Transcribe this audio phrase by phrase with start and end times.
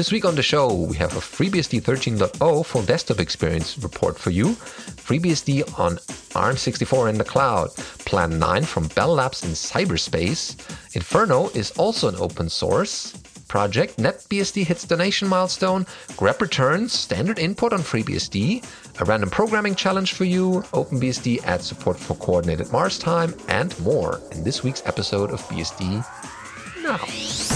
[0.00, 4.30] This week on the show, we have a FreeBSD 13.0 full desktop experience report for
[4.30, 4.54] you,
[4.96, 5.96] FreeBSD on
[6.32, 7.68] ARM64 in the cloud,
[8.06, 10.56] Plan 9 from Bell Labs in cyberspace,
[10.96, 13.12] Inferno is also an open source,
[13.46, 15.84] project, NetBSD hits donation milestone,
[16.16, 18.64] grep returns, standard input on FreeBSD,
[19.02, 24.18] a random programming challenge for you, OpenBSD adds support for coordinated Mars time, and more
[24.32, 26.02] in this week's episode of BSD
[26.82, 27.49] Now.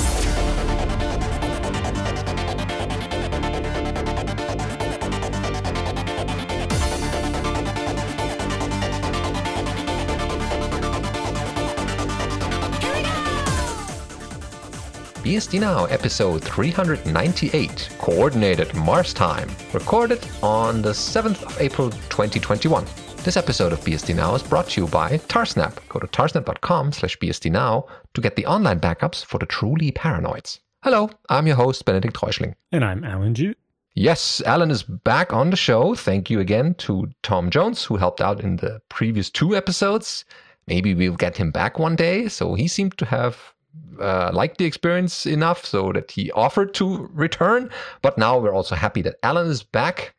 [15.35, 22.85] BSD Now, episode 398, Coordinated Mars Time, recorded on the 7th of April 2021.
[23.25, 25.77] This episode of BSD Now is brought to you by Tarsnap.
[25.89, 30.61] Go to tarsnap.com slash bsdnow to get the online backups for the truly paranoids.
[30.85, 32.55] Hello, I'm your host, Benedikt Reuschling.
[32.71, 33.57] And I'm Allan Jude.
[33.95, 35.97] Yes, Alan is back on the show.
[35.97, 40.25] Thank you again to Tom Jones, who helped out in the previous two episodes.
[40.69, 42.29] Maybe we'll get him back one day.
[42.29, 43.54] So he seemed to have
[44.01, 47.71] uh, liked the experience enough so that he offered to return.
[48.03, 50.15] But now we're also happy that Allan is back.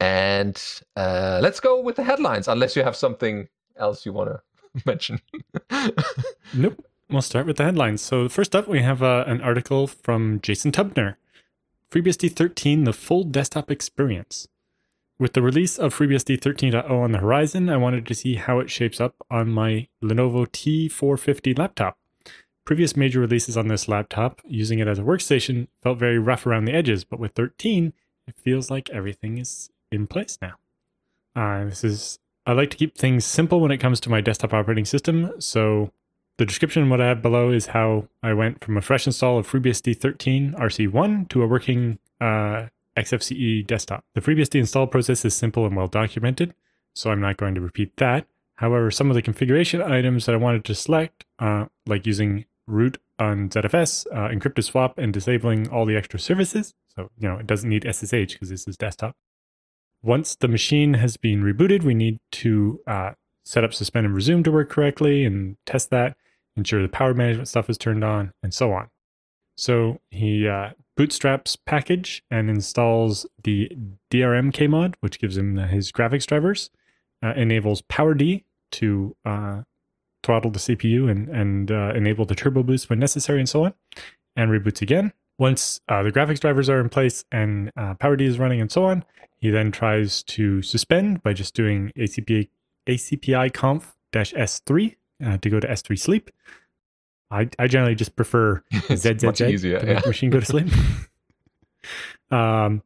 [0.00, 0.60] And
[0.96, 5.20] uh, let's go with the headlines, unless you have something else you want to mention.
[6.54, 6.84] nope.
[7.08, 8.00] We'll start with the headlines.
[8.00, 11.16] So, first up, we have uh, an article from Jason Tubnor
[11.90, 14.48] FreeBSD 13, the full desktop experience.
[15.18, 18.70] With the release of FreeBSD 13.0 on the horizon, I wanted to see how it
[18.70, 21.98] shapes up on my Lenovo T450 laptop.
[22.64, 26.64] Previous major releases on this laptop, using it as a workstation, felt very rough around
[26.64, 27.92] the edges, but with 13,
[28.28, 30.54] it feels like everything is in place now.
[31.34, 34.52] Uh, this is I like to keep things simple when it comes to my desktop
[34.52, 35.92] operating system, so
[36.38, 39.48] the description what I have below is how I went from a fresh install of
[39.48, 44.04] FreeBSD 13 RC1 to a working uh, XFCE desktop.
[44.14, 46.54] The FreeBSD install process is simple and well documented,
[46.94, 48.26] so I'm not going to repeat that.
[48.56, 52.98] However, some of the configuration items that I wanted to select, uh, like using root
[53.18, 57.46] on ZFS, uh, encrypted swap, and disabling all the extra services, so you know it
[57.46, 59.14] doesn't need SSH because this is desktop.
[60.02, 63.12] Once the machine has been rebooted, we need to uh,
[63.44, 66.16] set up suspend and resume to work correctly and test that,
[66.56, 68.88] ensure the power management stuff is turned on, and so on.
[69.56, 73.70] So he uh, bootstraps package and installs the
[74.10, 76.70] DRM kmod, which gives him his graphics drivers,
[77.22, 79.62] uh, enables PowerD to uh,
[80.22, 83.74] throttle the CPU and, and uh, enable the turbo boost when necessary, and so on,
[84.36, 85.12] and reboots again.
[85.38, 88.84] Once uh, the graphics drivers are in place and uh, PowerD is running and so
[88.84, 89.04] on,
[89.38, 92.48] he then tries to suspend by just doing ACPI,
[92.86, 94.94] ACPI conf S3
[95.24, 96.30] uh, to go to S3 sleep.
[97.30, 98.62] I, I generally just prefer
[98.92, 100.68] ZZZ easier, to the machine go to sleep.
[102.30, 102.82] um,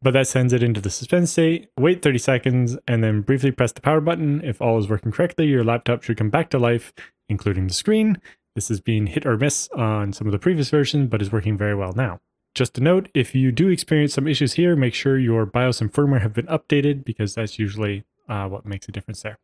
[0.00, 1.68] but that sends it into the suspend state.
[1.78, 4.40] Wait 30 seconds and then briefly press the power button.
[4.44, 6.92] If all is working correctly, your laptop should come back to life,
[7.28, 8.20] including the screen.
[8.54, 11.56] This has been hit or miss on some of the previous versions, but is working
[11.56, 12.20] very well now.
[12.54, 15.92] Just a note, if you do experience some issues here, make sure your BIOS and
[15.92, 19.38] firmware have been updated because that's usually uh, what makes a difference there.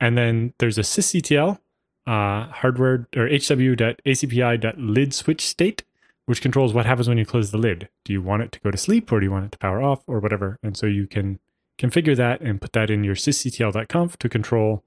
[0.00, 1.60] And then there's a sysctl,
[2.06, 5.84] uh, hardware or hw.acpi.lid switch state,
[6.26, 7.88] which controls what happens when you close the lid.
[8.04, 9.82] Do you want it to go to sleep or do you want it to power
[9.82, 10.58] off or whatever?
[10.62, 11.38] And so you can
[11.78, 14.84] configure that and put that in your sysctl.conf to control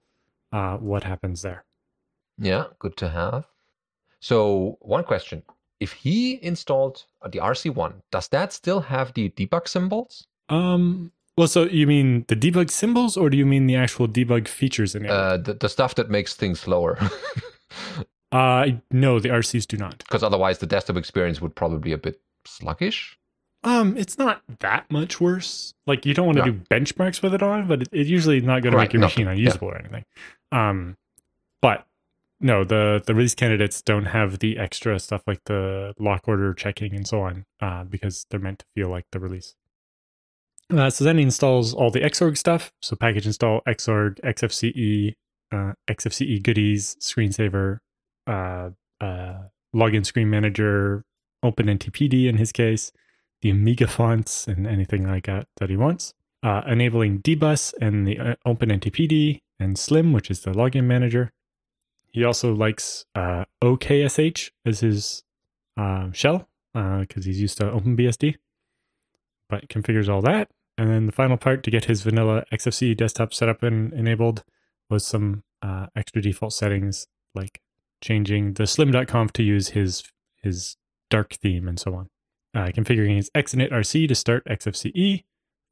[0.51, 1.65] uh, what happens there.
[2.39, 3.45] Yeah, good to have.
[4.19, 5.43] So, one question.
[5.79, 10.25] If he installed the RC1, does that still have the debug symbols?
[10.49, 14.47] Um, well, so you mean the debug symbols, or do you mean the actual debug
[14.47, 15.11] features in it?
[15.11, 16.97] Uh, the, the stuff that makes things slower.
[18.31, 19.99] uh, no, the RCs do not.
[19.99, 23.17] Because otherwise, the desktop experience would probably be a bit sluggish.
[23.63, 25.73] Um, it's not that much worse.
[25.85, 26.51] Like you don't want to yeah.
[26.51, 29.27] do benchmarks with it on, but it, it usually not going to make your machine
[29.27, 29.73] unusable yeah.
[29.73, 30.05] or anything.
[30.51, 30.97] Um,
[31.61, 31.85] but
[32.39, 36.93] no, the the release candidates don't have the extra stuff like the lock order checking
[36.93, 39.55] and so on, uh, because they're meant to feel like the release.
[40.69, 42.71] Uh, so then he installs all the Xorg stuff.
[42.81, 45.15] So package install Xorg, XFCE,
[45.51, 47.79] uh, XFCE goodies, screensaver,
[48.27, 48.69] uh,
[49.01, 49.33] uh,
[49.75, 51.03] login screen manager,
[51.43, 52.91] OpenNTPD in his case,
[53.41, 56.13] the Amiga fonts and anything like that that he wants.
[56.43, 61.31] Uh, enabling dbus and the uh, OpenNTPD and Slim, which is the login manager.
[62.11, 65.23] He also likes uh, OKSH as his
[65.77, 68.35] uh, shell because he's used to OpenBSD,
[69.49, 70.49] but configures all that.
[70.77, 74.43] And then the final part to get his vanilla XFCE desktop set up and enabled
[74.89, 77.61] was some uh, extra default settings like
[78.01, 80.03] changing the slim.conf to use his
[80.43, 80.77] his
[81.09, 82.09] dark theme, and so on.
[82.53, 85.23] Uh, configuring his xinitrc to start XFCE,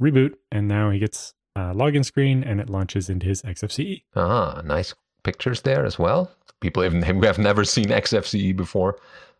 [0.01, 4.04] reboot, and now he gets a login screen and it launches into his XFCE.
[4.16, 4.94] Ah, nice
[5.24, 6.31] pictures there as well.
[6.60, 8.98] People who have never seen XFCE before.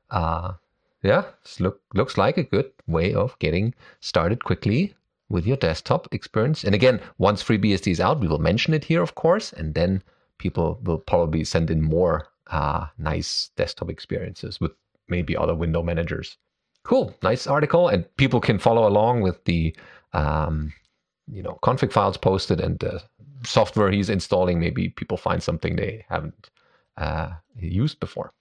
[0.09, 0.53] Uh,
[1.03, 1.25] yeah,
[1.59, 4.95] look, looks like a good way of getting started quickly
[5.29, 6.63] with your desktop experience.
[6.63, 10.01] And again, once FreeBSD is out, we will mention it here, of course, and then
[10.37, 14.71] people will probably send in more uh, nice desktop experiences with
[15.07, 16.38] maybe other window managers.
[16.83, 19.75] Cool, nice article, and people can follow along with the
[20.13, 20.74] um,
[21.27, 23.01] you know config files posted and the
[23.44, 24.59] software he's installing.
[24.59, 26.50] Maybe people find something they haven't
[26.97, 28.33] uh, used before.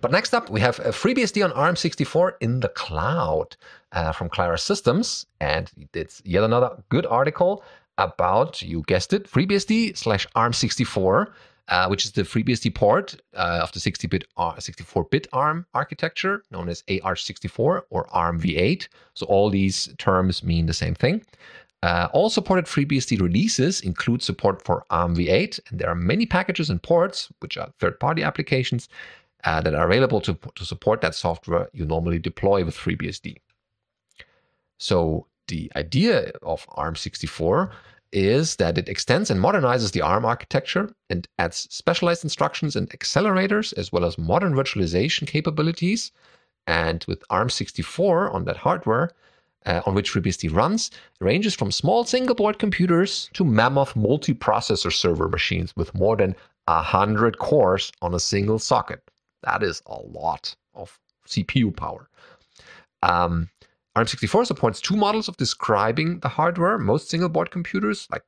[0.00, 3.56] But next up, we have FreeBSD on ARM64 in the cloud
[3.92, 7.62] uh, from Klara Systems, and it's yet another good article
[7.98, 11.32] about you guessed it, FreeBSD slash ARM64
[11.68, 16.82] uh, which is the FreeBSD port uh, of the 60-bit, 64-bit ARM architecture, known as
[16.82, 18.88] AArch64 or ARMv8.
[19.14, 21.24] So all these terms mean the same thing.
[21.82, 26.82] Uh, all supported FreeBSD releases include support for ARMv8, and there are many packages and
[26.82, 28.88] ports, which are third-party applications,
[29.44, 33.36] uh, that are available to, to support that software you normally deploy with FreeBSD.
[34.78, 37.70] So the idea of ARM64
[38.12, 43.76] is that it extends and modernizes the ARM architecture and adds specialized instructions and accelerators,
[43.76, 46.12] as well as modern virtualization capabilities.
[46.66, 49.10] And with ARM64 on that hardware,
[49.66, 55.28] uh, on which FreeBSD runs, ranges from small single board computers to mammoth multiprocessor server
[55.28, 56.34] machines with more than
[56.66, 59.02] 100 cores on a single socket.
[59.42, 60.98] That is a lot of
[61.28, 62.08] CPU power.
[63.02, 63.48] Um,
[63.96, 66.76] ARM64 supports two models of describing the hardware.
[66.76, 68.24] Most single board computers, like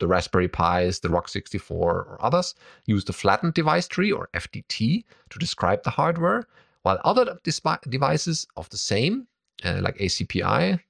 [0.00, 5.38] the Raspberry Pis, the ROCK64, or others, use the flattened device tree, or FDT, to
[5.38, 6.48] describe the hardware,
[6.82, 9.28] while other devices of the same,
[9.64, 10.80] uh, like ACPI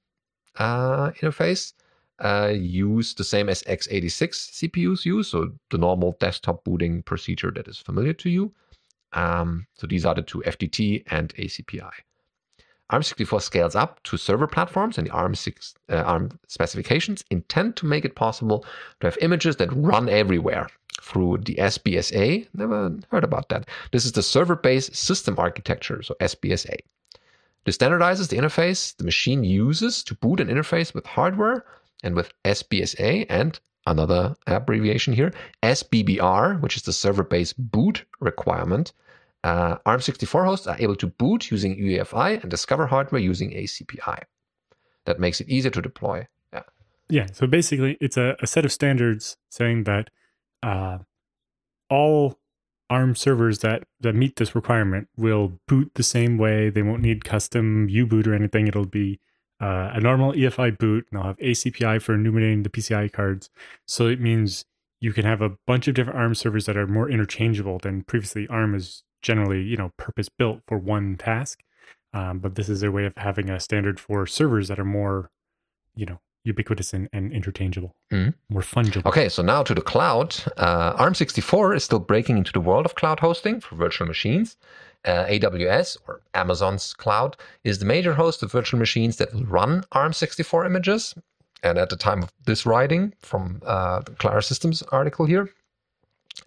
[0.57, 1.73] uh, interface,
[2.17, 7.67] uh, use the same as x86 CPUs use, so the normal desktop booting procedure that
[7.67, 8.51] is familiar to you.
[9.11, 11.91] Um, so these are the two FDT and ACPI.
[12.93, 18.05] ARM64 scales up to server platforms, and the ARM6 uh, ARM specifications intend to make
[18.05, 18.65] it possible
[18.99, 20.67] to have images that run everywhere
[21.01, 22.47] through the SBSA.
[22.53, 23.67] Never heard about that.
[23.91, 26.77] This is the server-based system architecture, so SBSA.
[27.65, 31.65] This standardizes the interface the machine uses to boot an interface with hardware,
[32.03, 38.93] and with SBSA and another abbreviation here, SBBR, which is the server-based boot requirement,
[39.43, 44.23] uh, ARM64 hosts are able to boot using UEFI and discover hardware using ACPI.
[45.05, 46.27] That makes it easier to deploy.
[46.53, 46.63] Yeah.
[47.09, 47.27] Yeah.
[47.33, 50.09] So basically, it's a, a set of standards saying that
[50.61, 50.99] uh,
[51.89, 52.39] all
[52.89, 56.69] ARM servers that, that meet this requirement will boot the same way.
[56.69, 58.67] They won't need custom U boot or anything.
[58.67, 59.19] It'll be
[59.59, 63.49] uh, a normal EFI boot, and they'll have ACPI for enumerating the PCI cards.
[63.85, 64.65] So it means
[65.01, 68.47] you can have a bunch of different ARM servers that are more interchangeable than previously
[68.47, 71.63] ARM is generally you know purpose built for one task
[72.13, 75.31] um, but this is a way of having a standard for servers that are more
[75.95, 78.31] you know ubiquitous and, and interchangeable mm-hmm.
[78.53, 79.05] more fungible.
[79.05, 80.35] Okay so now to the cloud.
[80.57, 84.57] Uh, arm64 is still breaking into the world of cloud hosting for virtual machines.
[85.05, 87.35] Uh, aws or amazon's cloud
[87.65, 91.15] is the major host of virtual machines that will run arm64 images.
[91.61, 95.49] And at the time of this writing from uh, the Klara Systems article here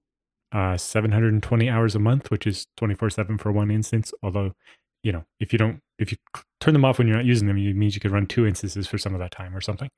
[0.51, 4.13] uh, 720 hours a month, which is 24 7 for one instance.
[4.21, 4.53] Although,
[5.03, 6.17] you know, if you don't, if you
[6.59, 8.87] turn them off when you're not using them, it means you could run two instances
[8.87, 9.89] for some of that time or something.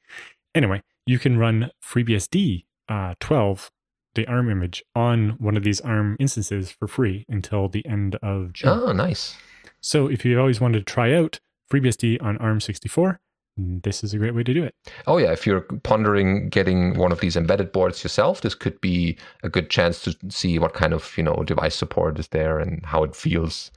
[0.54, 3.70] Anyway, you can run FreeBSD uh, 12,
[4.16, 8.54] the ARM image, on one of these ARM instances for free until the end of
[8.54, 8.70] June.
[8.70, 9.36] Oh, nice.
[9.82, 11.40] So if you've always wanted to try out
[11.72, 13.18] FreeBSD on ARM64,
[13.58, 14.76] this is a great way to do it.
[15.08, 19.18] Oh yeah, if you're pondering getting one of these embedded boards yourself, this could be
[19.44, 22.86] a good chance to see what kind of you know device support is there and
[22.86, 23.72] how it feels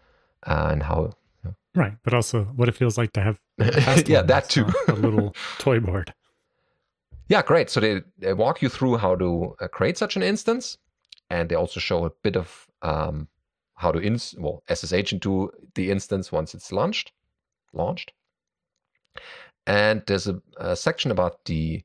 [0.46, 1.12] uh, and how.
[1.74, 3.38] Right, but also what it feels like to have.
[4.08, 4.66] yeah, that too.
[4.88, 6.12] a little toy board.
[7.28, 7.70] Yeah, great.
[7.70, 10.78] So they, they walk you through how to uh, create such an instance,
[11.30, 13.28] and they also show a bit of um,
[13.76, 17.12] how to ins well SSH into the instance once it's launched.
[17.72, 18.12] Launched.
[19.66, 21.82] And there's a, a section about the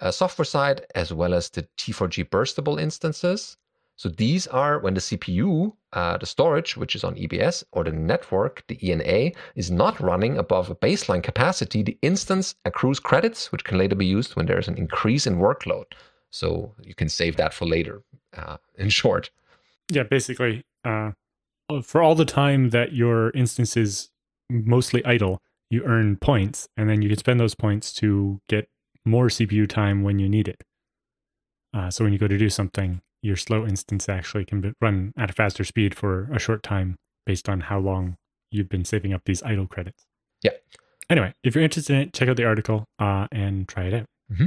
[0.00, 3.56] uh, software side as well as the T4G burstable instances.
[3.96, 7.92] So these are when the CPU, uh, the storage, which is on EBS, or the
[7.92, 13.64] network, the ENA, is not running above a baseline capacity, the instance accrues credits, which
[13.64, 15.84] can later be used when there's an increase in workload.
[16.30, 18.02] So you can save that for later,
[18.36, 19.30] uh, in short.
[19.88, 21.12] Yeah, basically, uh,
[21.82, 24.10] for all the time that your instance is
[24.50, 25.40] mostly idle,
[25.74, 28.68] you earn points, and then you can spend those points to get
[29.04, 30.62] more CPU time when you need it.
[31.74, 35.30] Uh, so when you go to do something, your slow instance actually can run at
[35.30, 38.16] a faster speed for a short time based on how long
[38.50, 40.04] you've been saving up these idle credits.
[40.42, 40.52] Yeah.
[41.10, 44.06] Anyway, if you're interested in it, check out the article uh, and try it out.
[44.32, 44.46] Mm-hmm.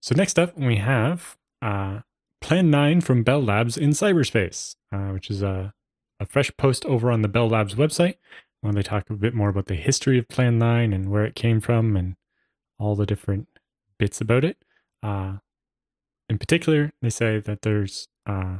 [0.00, 2.00] So next up, we have uh,
[2.40, 5.72] Plan 9 from Bell Labs in cyberspace, uh, which is a,
[6.20, 8.16] a fresh post over on the Bell Labs website
[8.62, 11.34] when they talk a bit more about the history of Plan 9 and where it
[11.34, 12.14] came from and
[12.78, 13.48] all the different
[13.98, 14.56] bits about it.
[15.02, 15.34] Uh,
[16.28, 18.58] in particular, they say that there's uh,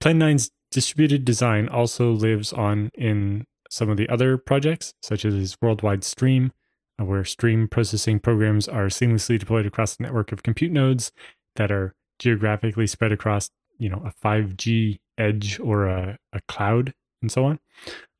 [0.00, 5.56] Plan 9's distributed design also lives on in some of the other projects, such as
[5.62, 6.52] Worldwide Stream,
[7.00, 11.10] uh, where stream processing programs are seamlessly deployed across the network of compute nodes
[11.56, 17.30] that are geographically spread across, you know, a 5G edge or a, a cloud and
[17.30, 17.58] so on.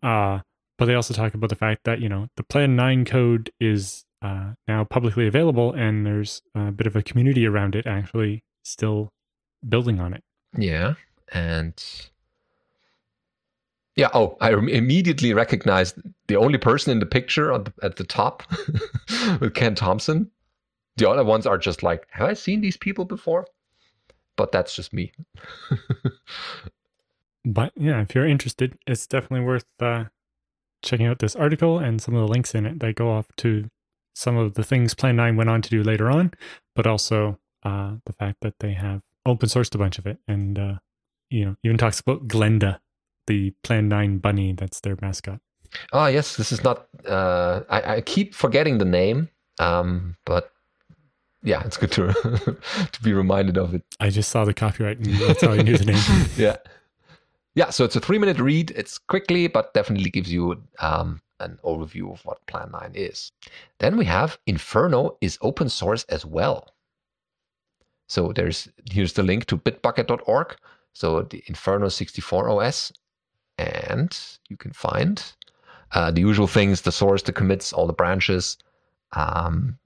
[0.03, 0.41] Uh,
[0.79, 4.05] but they also talk about the fact that, you know, the Plan 9 code is
[4.23, 9.13] uh, now publicly available and there's a bit of a community around it actually still
[9.69, 10.25] building on it.
[10.57, 10.95] Yeah.
[11.33, 11.75] And
[13.97, 18.43] yeah, oh, I immediately recognized the only person in the picture the, at the top
[19.41, 20.31] with Ken Thompson.
[20.97, 23.47] The other ones are just like, have I seen these people before?
[24.37, 25.13] But that's just me.
[27.45, 30.05] but yeah, if you're interested, it's definitely worth uh,
[30.83, 33.69] checking out this article and some of the links in it that go off to
[34.15, 36.33] some of the things Plan 9 went on to do later on,
[36.75, 40.59] but also uh, the fact that they have open sourced a bunch of it and,
[40.59, 40.75] uh,
[41.31, 42.81] you know, even talks about Glenda,
[43.27, 45.41] the Plan 9 bunny that's their mascot.
[45.93, 49.29] Oh, yes, this is not, uh, I, I keep forgetting the name,
[49.59, 50.51] um, but
[51.43, 52.13] yeah, it's good to
[52.93, 53.83] to be reminded of it.
[53.99, 56.27] I just saw the copyright and that's how I knew the name.
[56.37, 56.57] yeah.
[57.55, 58.71] Yeah, so it's a three minute read.
[58.73, 63.33] It's quickly, but definitely gives you um, an overview of what Plan 9 is.
[63.79, 66.69] Then we have Inferno is open source as well.
[68.09, 70.57] So there's here's the link to bitbucket.org.
[70.93, 72.93] So the Inferno 64 OS,
[73.59, 75.23] and you can find
[75.93, 78.59] uh, the usual things: the source, the commits, all the branches.
[79.13, 79.79] Um,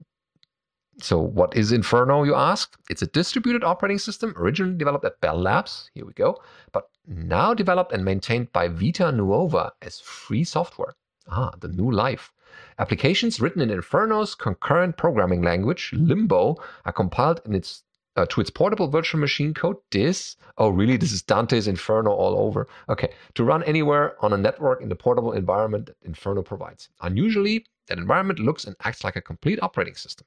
[0.99, 2.77] so what is Inferno, you ask?
[2.89, 5.89] It's a distributed operating system originally developed at Bell Labs.
[5.93, 10.95] Here we go, but now developed and maintained by Vita Nuova as free software.
[11.29, 12.31] Ah, the new life.
[12.79, 17.83] Applications written in Inferno's concurrent programming language, Limbo, are compiled its
[18.15, 19.75] uh, to its portable virtual machine code.
[19.91, 22.67] This, oh really, this is Dante's Inferno all over.
[22.87, 26.87] Okay, to run anywhere on a network in the portable environment that Inferno provides.
[27.01, 30.25] Unusually, that environment looks and acts like a complete operating system.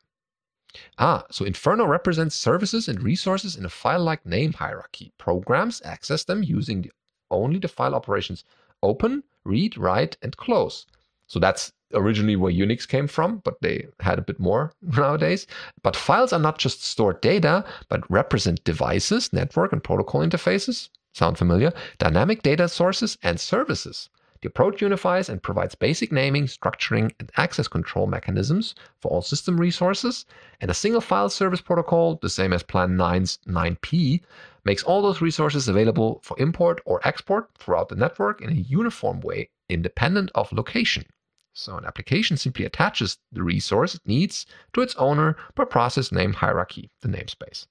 [0.99, 5.13] Ah, so Inferno represents services and resources in a file-like name hierarchy.
[5.17, 6.93] Programs access them using the,
[7.31, 8.45] only the file operations
[8.83, 10.87] open, read, write, and close.
[11.27, 15.47] So that's originally where Unix came from, but they had a bit more nowadays.
[15.83, 20.91] But files are not just stored data, but represent devices, network, and protocol interfaces.
[21.15, 21.73] Sound familiar?
[21.99, 24.11] Dynamic data sources and services.
[24.41, 29.59] The approach unifies and provides basic naming, structuring, and access control mechanisms for all system
[29.59, 30.27] resources,
[30.61, 34.21] and a single file service protocol, the same as Plan 9's 9P,
[34.65, 39.21] makes all those resources available for import or export throughout the network in a uniform
[39.21, 41.05] way, independent of location.
[41.53, 46.33] So an application simply attaches the resource it needs to its owner per process name
[46.35, 47.67] hierarchy, the namespace.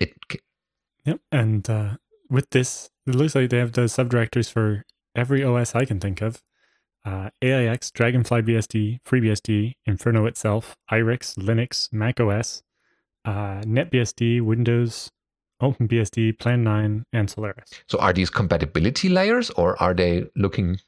[0.00, 0.14] It
[1.04, 1.96] Yep, and uh,
[2.28, 4.84] with this, it looks like they have the subdirectories for
[5.16, 6.42] every OS I can think of.
[7.04, 12.62] Uh, AIX, Dragonfly BSD, FreeBSD, Inferno itself, IRIX, Linux, Mac OS,
[13.24, 15.10] uh, NetBSD, Windows,
[15.62, 17.70] OpenBSD, Plan 9, and Solaris.
[17.88, 20.78] So are these compatibility layers or are they looking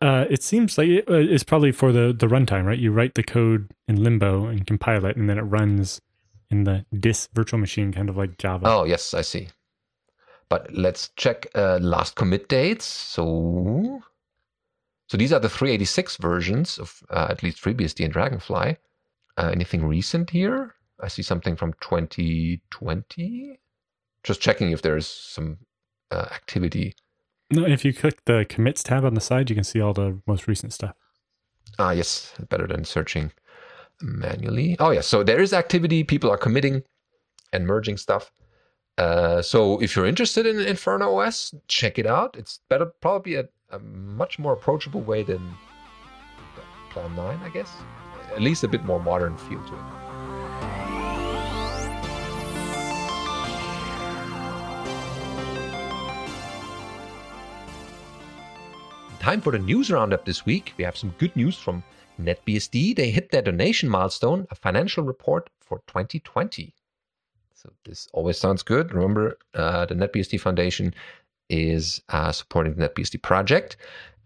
[0.00, 2.78] uh, it seems like it, uh, it's probably for the, the runtime, right?
[2.78, 6.00] You write the code in Limbo and compile it, and then it runs
[6.50, 8.66] in the dis virtual machine, kind of like Java.
[8.68, 9.48] Oh, yes, I see.
[10.48, 12.86] But let's check uh, last commit dates.
[12.86, 14.00] So,
[15.06, 18.76] so these are the 386 versions of uh, at least FreeBSD and Dragonfly.
[19.36, 20.74] Uh, anything recent here?
[21.00, 23.60] I see something from 2020.
[24.24, 25.58] Just checking if there's some
[26.10, 26.94] uh, activity.
[27.50, 30.20] No, if you click the commits tab on the side, you can see all the
[30.26, 30.94] most recent stuff.
[31.78, 33.32] Ah, yes, better than searching
[34.00, 34.76] manually.
[34.80, 35.06] Oh, yes.
[35.06, 36.04] So there is activity.
[36.04, 36.82] People are committing
[37.52, 38.32] and merging stuff.
[38.98, 42.34] Uh, so if you're interested in Inferno OS, check it out.
[42.36, 45.40] It's better, probably a, a much more approachable way than
[46.90, 47.70] Plan 9, I guess.
[48.34, 49.80] At least a bit more modern feel to it.
[59.20, 60.74] Time for the news roundup this week.
[60.76, 61.84] We have some good news from
[62.20, 62.96] NetBSD.
[62.96, 66.74] They hit their donation milestone, a financial report for 2020.
[67.60, 68.94] So this always sounds good.
[68.94, 70.94] Remember, uh, the NetBSD Foundation
[71.50, 73.76] is uh, supporting the NetBSD project.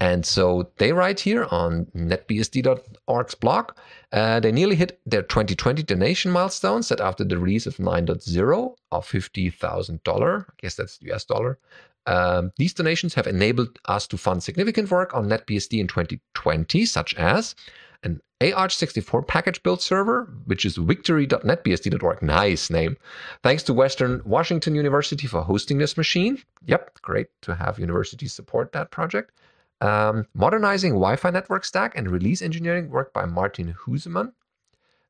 [0.00, 3.70] And so they write here on netbsd.org's blog,
[4.12, 9.06] uh, they nearly hit their 2020 donation milestone set after the release of 9.0 of
[9.06, 10.40] $50,000.
[10.42, 11.58] I guess that's US dollar.
[12.04, 17.14] Um, these donations have enabled us to fund significant work on NetBSD in 2020, such
[17.14, 17.54] as
[18.02, 22.22] an AArch64 package build server, which is victory.netbsd.org.
[22.22, 22.96] Nice name.
[23.42, 26.42] Thanks to Western Washington University for hosting this machine.
[26.66, 29.32] Yep, great to have universities support that project.
[29.80, 34.32] Um, modernizing Wi Fi network stack and release engineering work by Martin Husemann.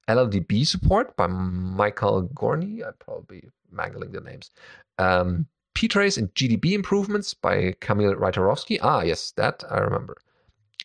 [0.08, 2.84] LLDB support by Michael Gorney.
[2.86, 4.50] I'm probably mangling the names.
[4.98, 8.78] Um, ptrace and GDB improvements by Kamil Rytarowski.
[8.82, 10.16] Ah, yes, that I remember.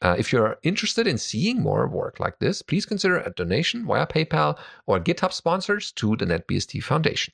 [0.02, 4.06] Uh, if you're interested in seeing more work like this, please consider a donation via
[4.06, 7.34] PayPal or GitHub sponsors to the NetBSD Foundation.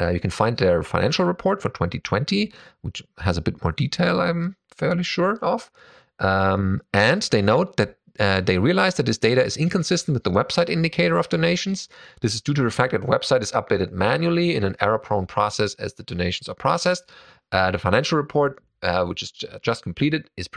[0.00, 4.20] Uh, you can find their financial report for 2020, which has a bit more detail,
[4.20, 5.70] I'm fairly sure of.
[6.18, 10.30] Um, and they note that uh, they realize that this data is inconsistent with the
[10.30, 11.88] website indicator of donations.
[12.20, 14.98] This is due to the fact that the website is updated manually in an error
[14.98, 17.10] prone process as the donations are processed.
[17.50, 20.48] Uh, the financial report, uh, which is just completed, is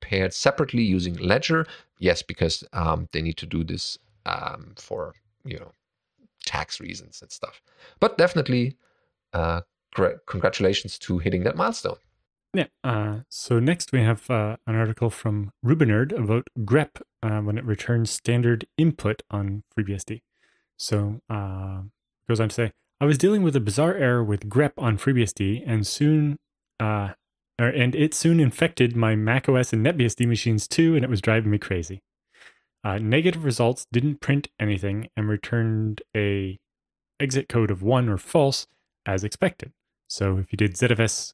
[0.00, 1.66] prepared separately using Ledger.
[1.98, 5.72] Yes, because um, they need to do this um, for you know
[6.44, 7.60] tax reasons and stuff.
[8.00, 8.76] But definitely,
[9.32, 9.62] uh,
[10.26, 11.96] congratulations to hitting that milestone.
[12.54, 12.66] Yeah.
[12.82, 17.64] Uh, so next we have uh, an article from Rubenerd about grep uh, when it
[17.64, 20.22] returns standard input on FreeBSD.
[20.78, 21.82] So uh,
[22.28, 25.64] goes on to say, I was dealing with a bizarre error with grep on FreeBSD,
[25.66, 26.38] and soon,
[26.80, 27.10] uh,
[27.58, 31.58] and it soon infected my macOS and NetBSD machines too, and it was driving me
[31.58, 32.02] crazy.
[32.84, 36.58] Uh, negative results didn't print anything and returned a
[37.18, 38.66] exit code of one or false
[39.06, 39.72] as expected.
[40.08, 41.32] So if you did ZFS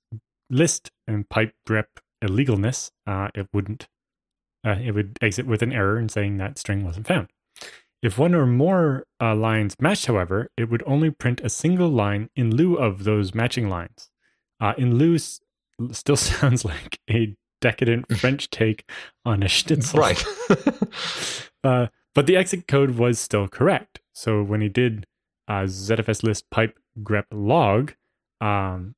[0.49, 1.87] list and pipe grep
[2.23, 3.89] illegalness, uh, it wouldn't.
[4.65, 7.29] Uh, it would exit with an error and saying that string wasn't found.
[8.01, 12.31] If one or more uh, lines matched, however, it would only print a single line
[12.35, 14.11] in lieu of those matching lines.
[14.61, 15.19] Uh, in lieu
[15.93, 18.89] still sounds like a decadent French take
[19.25, 20.01] on a schnitzel.
[20.01, 20.23] Right.
[21.65, 24.01] uh, but the exit code was still correct.
[24.13, 25.07] So when he did
[25.49, 27.95] uh, ZFS list pipe grep log,
[28.41, 28.95] um,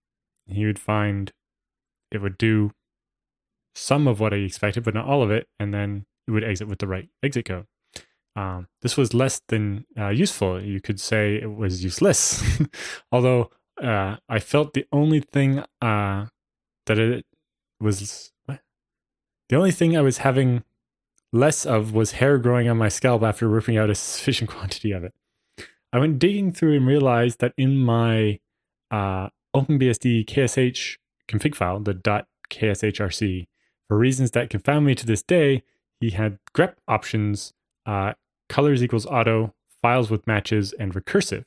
[0.47, 1.33] he would find
[2.11, 2.73] it would do
[3.75, 6.69] some of what I expected, but not all of it, and then it would exit
[6.69, 7.67] with the right exit code.
[8.37, 10.61] Um, this was less than uh, useful.
[10.61, 12.43] You could say it was useless,
[13.13, 13.51] although
[13.83, 16.27] uh, I felt the only thing uh,
[16.87, 17.27] that it
[17.81, 18.61] was what?
[19.49, 20.65] the only thing I was having
[21.33, 25.05] less of was hair growing on my scalp after ripping out a sufficient quantity of
[25.05, 25.15] it.
[25.93, 28.41] I went digging through and realized that in my
[28.91, 30.97] uh, OpenBSD KSH
[31.29, 31.95] config file, the
[32.51, 33.47] .kshrc,
[33.89, 35.63] For reasons that confound me to this day,
[36.01, 37.53] he had grep options,
[37.87, 38.15] uh,
[38.49, 41.45] colors equals auto, files with matches, and recursive.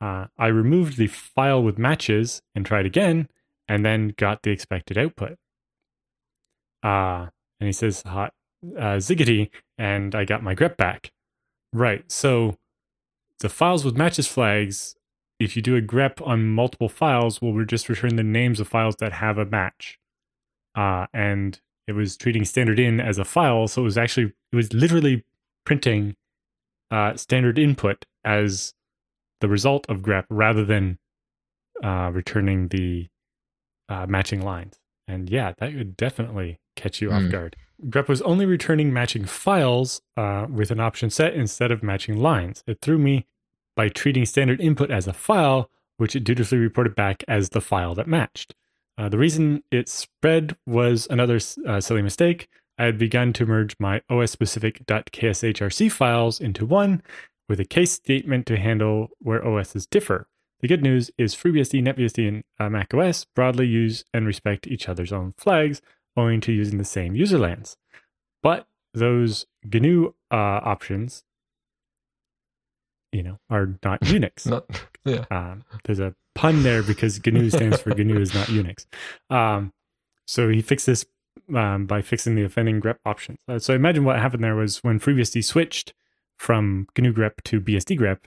[0.00, 3.28] Uh, I removed the file with matches and tried again,
[3.68, 5.36] and then got the expected output.
[6.82, 7.26] Uh,
[7.60, 8.32] and he says, hot
[8.76, 11.12] uh, ziggity, and I got my grep back.
[11.72, 12.10] Right.
[12.10, 12.56] So
[13.40, 14.96] the files with matches flags,
[15.38, 18.96] if you do a grep on multiple files, will just return the names of files
[18.96, 19.98] that have a match.
[20.74, 24.56] Uh, and it was treating standard in as a file, so it was actually it
[24.56, 25.24] was literally
[25.64, 26.16] printing
[26.90, 28.74] uh, standard input as
[29.40, 30.98] the result of grep rather than
[31.82, 33.08] uh, returning the
[33.88, 34.78] uh, matching lines.
[35.06, 37.14] And yeah, that would definitely catch you mm.
[37.14, 37.30] off hmm.
[37.30, 37.56] guard.
[37.86, 42.62] grep was only returning matching files uh, with an option set instead of matching lines.
[42.66, 43.26] It threw me
[43.74, 47.94] by treating standard input as a file, which it dutifully reported back as the file
[47.94, 48.54] that matched.
[48.98, 52.48] Uh, the reason it spread was another uh, silly mistake.
[52.76, 57.02] I had begun to merge my OS specific .kshrc files into one
[57.48, 60.26] with a case statement to handle where OSs differ.
[60.60, 65.12] The good news is FreeBSD, NetBSD, and uh, macOS broadly use and respect each other's
[65.12, 65.80] own flags,
[66.16, 67.76] owing to using the same userlands.
[68.42, 71.22] But those GNU uh, options,
[73.12, 74.46] you know, are not Unix.
[74.46, 74.64] not,
[75.04, 75.24] yeah.
[75.30, 78.86] Um, there's a pun there because GNU stands for GNU is not Unix.
[79.30, 79.72] Um,
[80.26, 81.06] so he fixed this
[81.54, 83.38] um, by fixing the offending grep options.
[83.48, 85.94] Uh, so imagine what happened there was when FreeBSD switched
[86.36, 88.18] from GNU grep to BSD grep,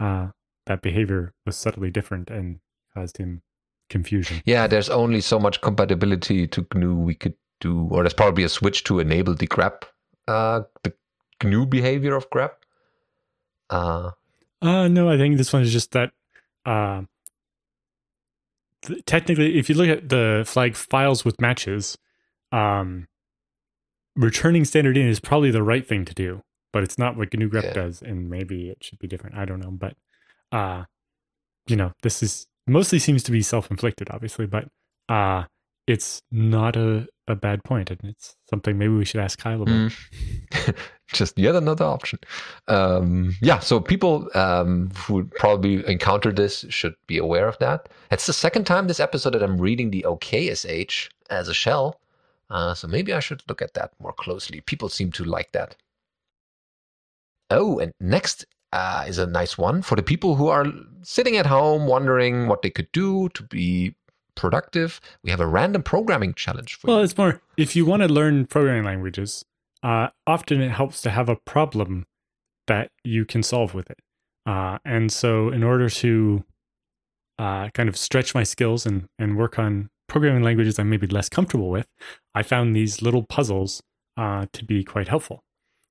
[0.00, 0.30] uh,
[0.66, 2.60] that behavior was subtly different and
[2.94, 3.42] caused him
[3.90, 4.42] confusion.
[4.44, 8.48] Yeah, there's only so much compatibility to GNU we could do, or there's probably a
[8.48, 9.84] switch to enable the grep,
[10.28, 10.92] uh, the
[11.42, 12.52] GNU behavior of grep.
[13.70, 14.10] Uh,
[14.62, 16.12] uh no, I think this one is just that.
[16.64, 17.02] Uh,
[18.82, 21.98] th- technically, if you look at the flag files with matches,
[22.52, 23.06] um,
[24.16, 26.42] returning standard in is probably the right thing to do
[26.74, 27.72] but it's not what GNU grep yeah.
[27.72, 29.36] does, and maybe it should be different.
[29.36, 29.94] I don't know, but
[30.54, 30.84] uh,
[31.66, 34.68] you know, this is mostly seems to be self-inflicted, obviously, but
[35.08, 35.44] uh,
[35.86, 39.74] it's not a, a bad point, and it's something maybe we should ask Kyle about.
[39.74, 40.76] Mm.
[41.12, 42.18] Just yet another option.
[42.68, 47.88] Um, yeah, so people um, who probably encountered this should be aware of that.
[48.10, 52.00] It's the second time this episode that I'm reading the OKSH as a shell.
[52.48, 54.60] Uh, so maybe I should look at that more closely.
[54.62, 55.76] People seem to like that.
[57.50, 60.66] Oh, and next uh, is a nice one for the people who are
[61.02, 63.94] sitting at home wondering what they could do to be
[64.34, 65.00] productive.
[65.22, 66.98] We have a random programming challenge for well, you.
[66.98, 69.44] Well, it's more if you want to learn programming languages,
[69.84, 72.06] uh, often it helps to have a problem
[72.66, 73.98] that you can solve with it.
[74.44, 76.44] Uh, and so, in order to
[77.38, 81.28] uh, kind of stretch my skills and, and work on programming languages I'm maybe less
[81.28, 81.86] comfortable with,
[82.34, 83.82] I found these little puzzles
[84.16, 85.44] uh, to be quite helpful.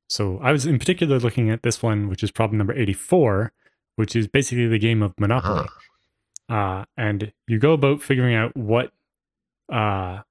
[0.10, 3.52] So I was in particular looking at this one, which is problem number 84,
[3.96, 5.68] which is basically the game of Monopoly.
[6.50, 6.56] Uh-huh.
[6.56, 8.92] Uh, and you go about figuring out what
[9.72, 10.22] uh,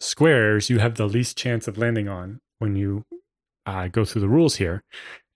[0.00, 3.04] squares you have the least chance of landing on when you
[3.66, 4.82] uh, go through the rules here.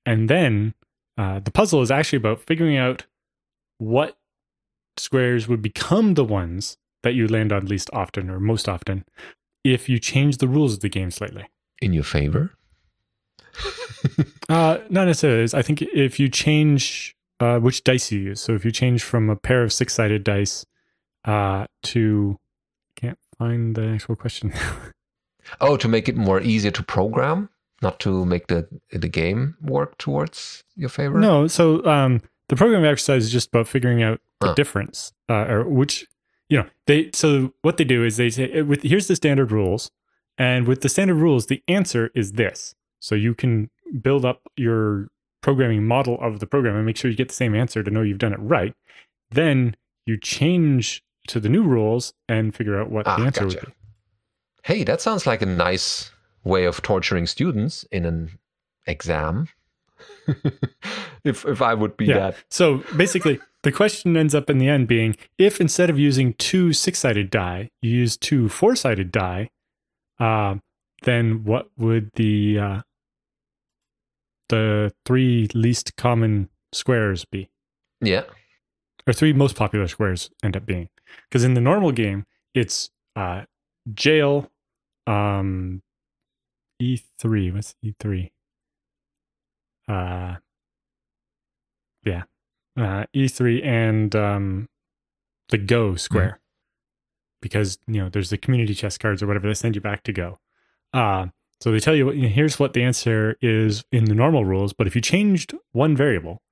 [0.05, 0.75] And then
[1.16, 3.07] uh, the puzzle is actually about figuring out
[3.79, 4.16] what
[4.96, 9.05] squares would become the ones that you land on least often or most often
[9.64, 11.46] if you change the rules of the game slightly.
[11.81, 12.56] In your favor?
[14.49, 15.49] Uh, not necessarily.
[15.55, 19.29] I think if you change uh, which dice you use, so if you change from
[19.31, 20.64] a pair of six sided dice
[21.25, 22.38] uh, to,
[22.95, 24.53] can't find the actual question.
[25.61, 27.51] oh, to make it more easier to program,
[27.83, 31.19] not to make the the game work towards your favor.
[31.19, 35.64] No, so um, the programming exercise is just about figuring out the difference uh, or
[35.64, 36.07] which
[36.49, 37.11] you know they.
[37.12, 39.90] So what they do is they say with here's the standard rules,
[40.38, 42.75] and with the standard rules, the answer is this.
[43.07, 43.71] So you can
[44.03, 45.07] build up your
[45.40, 48.03] programming model of the program and make sure you get the same answer to know
[48.03, 48.75] you've done it right.
[49.31, 53.59] Then you change to the new rules and figure out what ah, the answer gotcha.
[53.59, 53.73] would be.
[54.64, 56.11] Hey, that sounds like a nice
[56.42, 58.40] way of torturing students in an
[58.87, 59.51] exam.
[61.23, 62.19] if if I would be yeah.
[62.19, 62.37] that.
[62.51, 66.73] So basically, the question ends up in the end being if instead of using two
[66.73, 69.51] six sided die, you use two four sided die,
[70.19, 70.57] uh,
[71.05, 72.83] then what would the uh,
[74.49, 77.51] the three least common squares be?
[78.01, 78.25] Yeah.
[79.07, 80.89] Or three most popular squares end up being.
[81.29, 83.43] Because in the normal game, it's uh,
[83.95, 84.51] jail,
[85.07, 85.83] um,
[86.83, 87.55] E3.
[87.55, 88.31] What's E3?
[89.89, 90.37] Uh,
[92.05, 92.25] yeah.
[92.77, 94.69] Uh, E3 and um,
[95.49, 96.27] the Go square.
[96.27, 96.37] Mm-hmm.
[97.43, 100.13] Because, you know, there's the community chess cards or whatever, they send you back to
[100.13, 100.39] Go.
[100.93, 101.27] Uh,
[101.61, 104.73] so they tell you, what- here's what the answer is in the normal rules.
[104.73, 106.42] But if you changed one variable,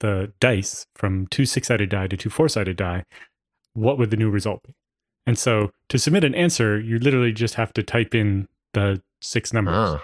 [0.00, 3.04] the dice from two six sided die to two four sided die,
[3.74, 4.74] what would the new result be?
[5.26, 9.52] And so to submit an answer, you literally just have to type in the six
[9.52, 10.02] numbers, Ah.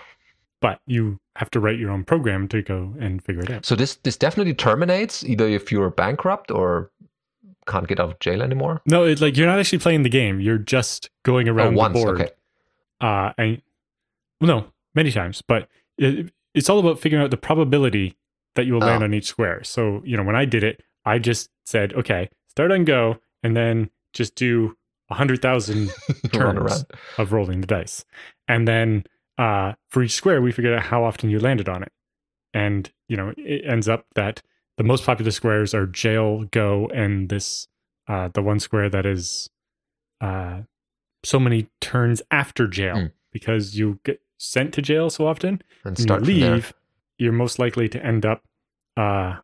[0.60, 3.64] but you have to write your own program to go and figure it out.
[3.66, 6.90] So this this definitely terminates either if you're bankrupt or
[7.66, 8.82] can't get out of jail anymore.
[8.86, 10.40] No, it's like you're not actually playing the game.
[10.40, 12.20] You're just going Oh, around the board.
[12.20, 12.30] Okay.
[13.00, 13.62] uh and
[14.40, 15.68] no many times but
[15.98, 18.16] it, it's all about figuring out the probability
[18.54, 19.06] that you will land Oh.
[19.06, 22.72] on each square so you know when i did it i just said okay start
[22.72, 24.76] on go and then just do
[25.10, 25.90] a hundred thousand
[26.32, 26.84] turns
[27.18, 28.04] of rolling the dice
[28.48, 29.04] and then
[29.38, 31.92] uh for each square we figured out how often you landed on it
[32.54, 34.42] and you know it ends up that
[34.78, 37.68] the most popular squares are jail go and this
[38.08, 39.50] uh the one square that is
[40.20, 40.60] uh
[41.24, 43.12] so many turns after jail Mm.
[43.32, 46.72] because you get sent to jail so often And start you leave
[47.18, 48.42] you're most likely to end up
[48.96, 49.36] uh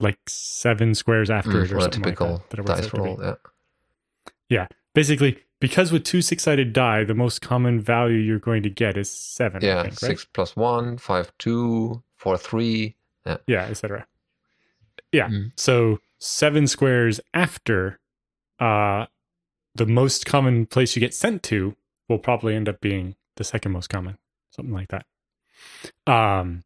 [0.00, 2.90] like seven squares after Mm, it or a something typical like that, that dice out
[2.90, 3.08] to be.
[3.08, 3.18] roll.
[3.22, 3.34] Yeah.
[4.48, 4.66] yeah.
[4.94, 9.10] basically because with two six-sided die the most common value you're going to get is
[9.10, 9.82] seven Yeah.
[9.82, 10.08] think, right?
[10.10, 12.96] Six plus one, five two, four three.
[13.46, 14.06] yeah etc
[15.12, 15.52] yeah Mm.
[15.56, 17.98] so seven squares after
[18.60, 19.06] uh
[19.74, 21.74] the most common place you get sent to
[22.08, 24.16] will probably end up being the second most common
[24.50, 25.04] something like that
[26.06, 26.62] um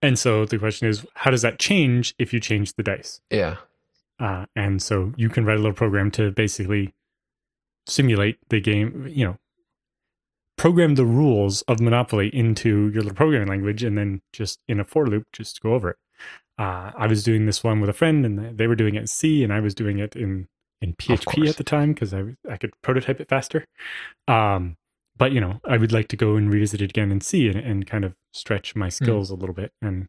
[0.00, 3.56] and so the question is how does that change if you change the dice Yeah.
[4.18, 6.92] uh, and so you can write a little program to basically
[7.86, 9.36] simulate the game, you know,
[10.56, 14.84] program the rules of Monopoly into your little programming language and then just in a
[14.84, 15.96] for loop, just go over it.
[16.58, 19.06] Uh, I was doing this one with a friend and they were doing it in
[19.08, 20.46] C and I was doing it in,
[20.80, 23.66] in PHP at the time because I, I could prototype it faster.
[24.28, 24.76] Um,
[25.16, 27.58] but, you know, I would like to go and revisit it again and see and,
[27.58, 30.08] and kind of stretch my skills a little bit and,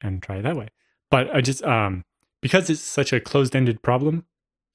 [0.00, 0.68] and try it that way.
[1.10, 2.04] But I just, um,
[2.40, 4.24] because it's such a closed-ended problem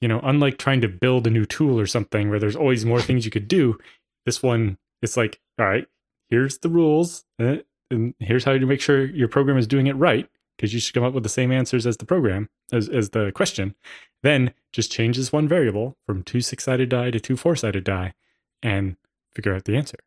[0.03, 3.01] you know unlike trying to build a new tool or something where there's always more
[3.01, 3.77] things you could do
[4.25, 5.87] this one it's like all right
[6.29, 9.95] here's the rules eh, and here's how you make sure your program is doing it
[9.95, 13.11] right because you should come up with the same answers as the program as, as
[13.11, 13.75] the question
[14.23, 18.13] then just change this one variable from two six-sided die to two four-sided die
[18.61, 18.97] and
[19.35, 19.97] figure out the answer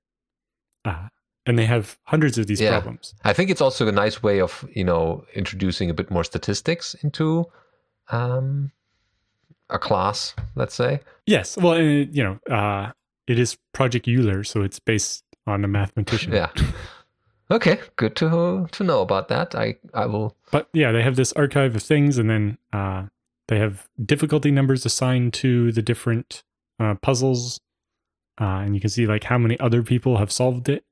[0.84, 1.08] uh,
[1.46, 2.70] and they have hundreds of these Yeah.
[2.70, 6.24] problems I think it's also a nice way of you know introducing a bit more
[6.24, 7.46] statistics into
[8.10, 8.70] um,
[9.68, 10.34] a class.
[10.54, 11.00] Let's say.
[11.26, 11.56] Yes.
[11.56, 12.92] Well, it, you know, uh,
[13.26, 16.32] it is Project Euler, so it's based on a mathematician.
[16.32, 16.50] Yeah.
[17.48, 17.78] Okay.
[17.94, 19.54] Good to to know about that.
[19.54, 20.36] I I will.
[20.50, 23.06] But yeah, they have this archive of things, and then uh,
[23.46, 26.42] they have difficulty numbers assigned to the different
[26.80, 27.60] uh, puzzles,
[28.40, 30.84] uh, and you can see like how many other people have solved it.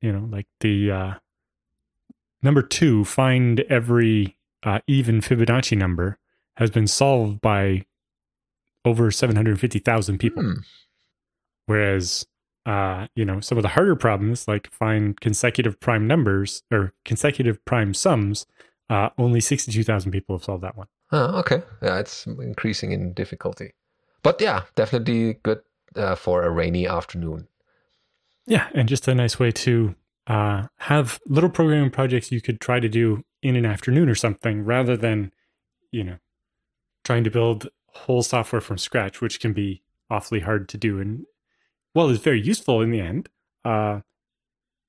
[0.00, 1.14] You know, like the uh,
[2.42, 6.18] number two, find every uh, even Fibonacci number,
[6.56, 7.84] has been solved by
[8.84, 10.42] over seven hundred fifty thousand people.
[10.42, 10.60] Hmm.
[11.66, 12.26] Whereas,
[12.64, 17.62] uh, you know, some of the harder problems, like find consecutive prime numbers or consecutive
[17.66, 18.46] prime sums,
[18.88, 20.86] uh, only 62,000 people have solved that one.
[21.12, 21.62] Oh, okay.
[21.82, 23.74] Yeah, it's increasing in difficulty,
[24.22, 25.60] but yeah, definitely good
[25.96, 27.48] uh, for a rainy afternoon.
[28.46, 28.68] Yeah.
[28.74, 29.94] And just a nice way to
[30.26, 34.64] uh, have little programming projects you could try to do in an afternoon or something
[34.64, 35.32] rather than,
[35.90, 36.16] you know,
[37.04, 41.00] trying to build whole software from scratch, which can be awfully hard to do.
[41.00, 41.24] And
[41.92, 43.28] while it's very useful in the end,
[43.64, 44.00] uh,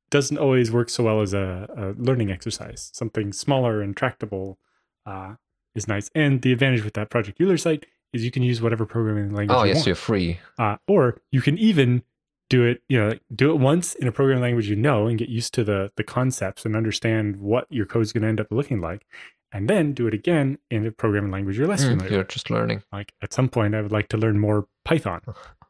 [0.10, 2.90] doesn't always work so well as a, a learning exercise.
[2.94, 4.58] Something smaller and tractable
[5.06, 5.36] uh,
[5.76, 6.10] is nice.
[6.16, 9.56] And the advantage with that Project Euler site is you can use whatever programming language
[9.58, 9.88] Oh you yes, want.
[9.88, 10.40] you're free.
[10.58, 12.04] Uh, or you can even
[12.50, 15.30] do it, you know, do it once in a programming language you know and get
[15.30, 18.82] used to the the concepts and understand what your code's going to end up looking
[18.82, 19.06] like,
[19.52, 22.12] and then do it again in a programming language you're less Mm, familiar.
[22.12, 22.82] you're just learning.
[22.92, 25.22] Like at some point, I would like to learn more Python.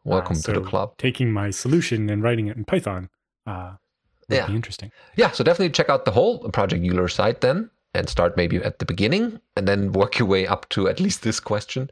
[0.05, 0.97] Welcome Uh, to the club.
[0.97, 3.09] Taking my solution and writing it in Python
[3.45, 3.73] uh,
[4.29, 4.47] would Yeah.
[4.47, 4.91] be interesting.
[5.17, 8.79] Yeah, so definitely check out the whole Project Euler site then, and start maybe at
[8.79, 11.89] the beginning, and then work your way up to at least this question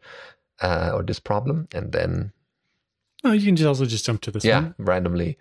[0.61, 2.31] uh, or this problem, and then
[3.23, 4.75] Oh, you can just also just jump to this yeah, one.
[4.77, 5.37] randomly.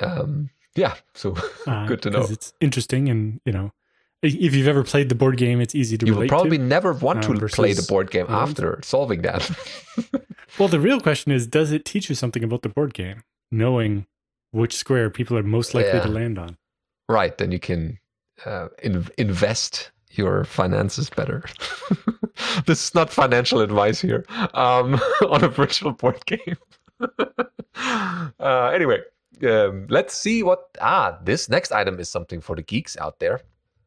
[0.00, 2.26] Um, yeah, so uh, good to know.
[2.28, 3.72] It's interesting, and you know,
[4.22, 6.64] if you've ever played the board game, it's easy to You will probably to.
[6.64, 9.48] never want to play the board game after solving that.
[10.58, 14.06] Well, the real question is, does it teach you something about the board game, knowing
[14.52, 16.00] which square people are most likely Yeah.
[16.04, 16.56] to land on?
[17.10, 17.98] right, then you can
[18.46, 21.44] uh, in- invest your finances better.
[22.66, 24.24] this is not financial advice here
[24.54, 24.94] um,
[25.28, 26.56] on a virtual board game.
[28.40, 29.00] uh, anyway,
[29.46, 30.68] um, let's see what.
[30.80, 33.40] Ah, this next item is something for the geeks out there.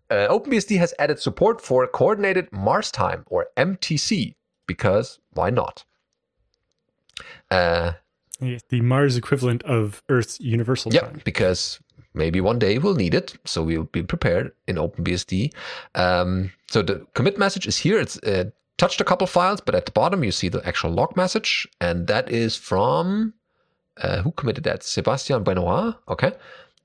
[0.09, 4.33] Uh, OpenBSD has added support for Coordinated Mars Time, or MTC,
[4.65, 5.83] because why not?
[7.51, 7.93] Uh,
[8.39, 11.21] the Mars equivalent of Earth's universal yeah, time.
[11.25, 11.79] because
[12.19, 15.51] maybe one day we'll need it, so we'll be prepared in OpenBSD.
[15.95, 17.99] Um, so the commit message is here.
[17.99, 21.15] It's uh, touched a couple files, but at the bottom you see the actual log
[21.15, 23.33] message, and that is from
[24.01, 24.83] uh, who committed that?
[24.83, 25.95] Sebastian Benoit.
[26.07, 26.33] Okay.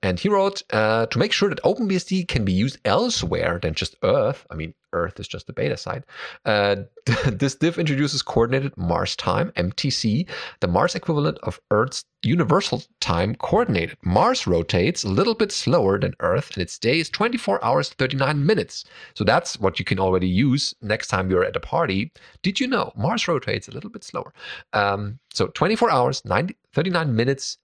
[0.05, 3.97] And he wrote uh, to make sure that OpenBSD can be used elsewhere than just
[4.03, 4.47] Earth.
[4.51, 6.05] I mean, Earth is just the beta side.
[6.45, 6.77] Uh,
[7.27, 10.29] this diff introduces coordinated Mars time, MTC,
[10.61, 13.97] the Mars equivalent of Earth's universal time coordinated.
[14.05, 18.45] Mars rotates a little bit slower than Earth, and its day is 24 hours 39
[18.45, 18.85] minutes.
[19.14, 22.12] So that's what you can already use next time you're at a party.
[22.43, 24.35] Did you know Mars rotates a little bit slower?
[24.75, 27.57] Um, so 24 hours, 90, 39 minutes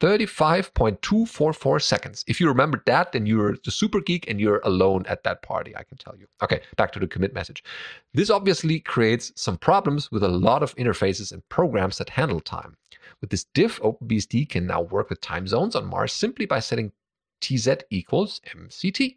[0.00, 2.24] 35.244 seconds.
[2.26, 5.74] If you remember that, then you're the super geek and you're alone at that party,
[5.76, 6.26] I can tell you.
[6.42, 7.64] Okay, back to the commit message.
[8.12, 12.76] This obviously creates some problems with a lot of interfaces and programs that handle time.
[13.20, 16.92] With this diff, OpenBSD can now work with time zones on Mars simply by setting
[17.40, 19.16] TZ equals MCT.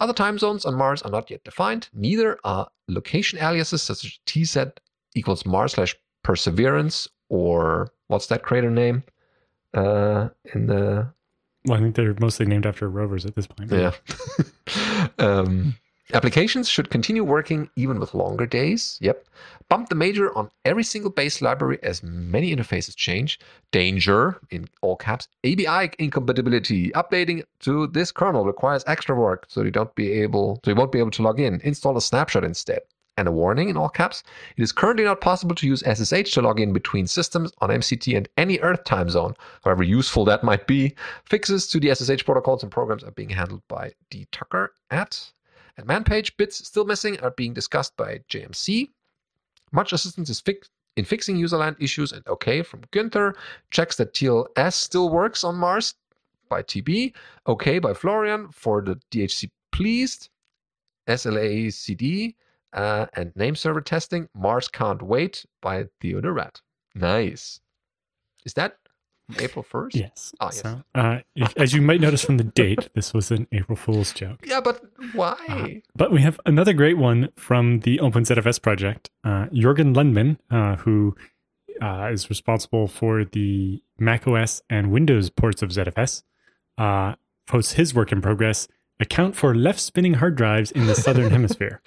[0.00, 1.88] Other time zones on Mars are not yet defined.
[1.92, 4.72] Neither are location aliases such as TZ
[5.14, 9.02] equals Mars slash Perseverance or what's that crater name?
[9.74, 11.12] Uh, in the.
[11.64, 13.70] Well, I think they're mostly named after rovers at this point.
[13.70, 13.92] Yeah.
[15.18, 15.76] um,
[16.12, 18.98] applications should continue working even with longer days.
[19.00, 19.24] Yep.
[19.68, 23.38] Bump the major on every single base library as many interfaces change.
[23.70, 25.28] Danger, in all caps.
[25.46, 26.90] ABI incompatibility.
[26.90, 30.92] Updating to this kernel requires extra work, so you don't be able, so you won't
[30.92, 31.60] be able to log in.
[31.62, 32.80] Install a snapshot instead
[33.16, 34.22] and a warning in all caps.
[34.56, 38.16] It is currently not possible to use SSH to log in between systems on MCT
[38.16, 40.94] and any Earth time zone, however useful that might be.
[41.26, 44.26] Fixes to the SSH protocols and programs are being handled by D.
[44.32, 45.32] Tucker at.
[45.78, 48.90] At Manpage, bits still missing are being discussed by JMC.
[49.72, 53.34] Much assistance is fixed in fixing userland issues and OK from Günther.
[53.70, 55.94] Checks that TLS still works on Mars
[56.50, 57.14] by TB.
[57.46, 60.28] OK by Florian for the DHC pleased.
[61.08, 62.34] slaacd
[62.72, 64.28] uh, and name server testing.
[64.34, 66.60] Mars Can't Wait by Theo de Raadt.
[66.94, 67.60] Nice.
[68.44, 68.76] Is that
[69.38, 69.94] April 1st?
[69.94, 70.32] Yes.
[70.40, 70.60] Oh, yes.
[70.60, 71.18] So, uh,
[71.56, 74.44] as you might notice from the date, this was an April Fool's joke.
[74.44, 74.82] Yeah, but
[75.14, 75.36] why?
[75.48, 79.10] Uh, but we have another great one from the OpenZFS project.
[79.24, 81.16] Uh, Jorgen Lundman, uh, who
[81.80, 86.22] uh, is responsible for the macOS and Windows ports of ZFS,
[86.78, 87.14] uh,
[87.46, 88.68] posts his work in progress
[89.02, 91.82] account for left spinning hard drives in the southern hemisphere.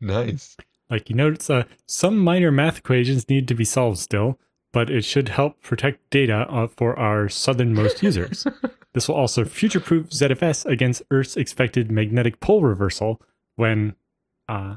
[0.00, 0.56] nice.
[0.88, 4.38] Like you notice, uh, some minor math equations need to be solved still,
[4.72, 8.46] but it should help protect data uh, for our southernmost users.
[8.92, 13.20] this will also future proof ZFS against Earth's expected magnetic pole reversal
[13.56, 13.94] when
[14.48, 14.76] uh,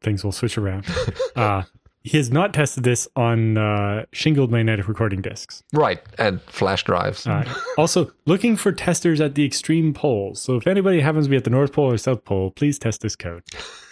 [0.00, 0.86] things will switch around.
[1.36, 1.64] Uh,
[2.06, 5.64] he has not tested this on uh, shingled magnetic recording discs.
[5.72, 7.26] Right, and flash drives.
[7.26, 10.40] Uh, also, looking for testers at the extreme poles.
[10.40, 13.00] So, if anybody happens to be at the North Pole or South Pole, please test
[13.00, 13.42] this code.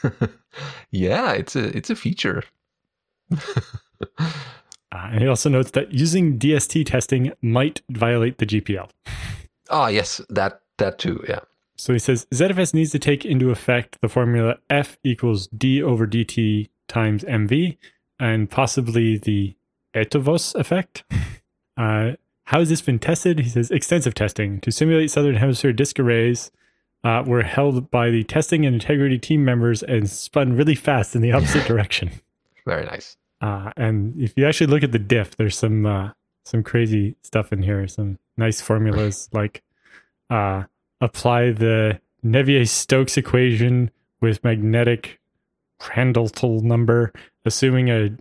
[0.92, 2.44] yeah, it's a it's a feature.
[3.32, 4.30] uh,
[4.92, 8.90] and he also notes that using DST testing might violate the GPL.
[9.70, 11.24] Ah, yes, that that too.
[11.28, 11.40] Yeah.
[11.76, 16.06] So he says ZFS needs to take into effect the formula F equals D over
[16.06, 17.76] DT times MV
[18.18, 19.56] and possibly the
[19.94, 21.04] Eötvös effect.
[21.76, 22.12] Uh,
[22.44, 23.40] how has this been tested?
[23.40, 26.52] He says extensive testing to simulate southern hemisphere disk arrays
[27.02, 31.20] uh, were held by the testing and integrity team members and spun really fast in
[31.20, 32.12] the opposite direction.
[32.64, 33.16] Very nice.
[33.40, 36.10] Uh, and if you actually look at the diff, there's some uh,
[36.44, 37.86] some crazy stuff in here.
[37.88, 39.62] Some nice formulas like
[40.30, 40.64] uh,
[41.00, 45.20] apply the Navier-Stokes equation with magnetic
[45.84, 47.12] Prandtl number,
[47.44, 48.16] assuming a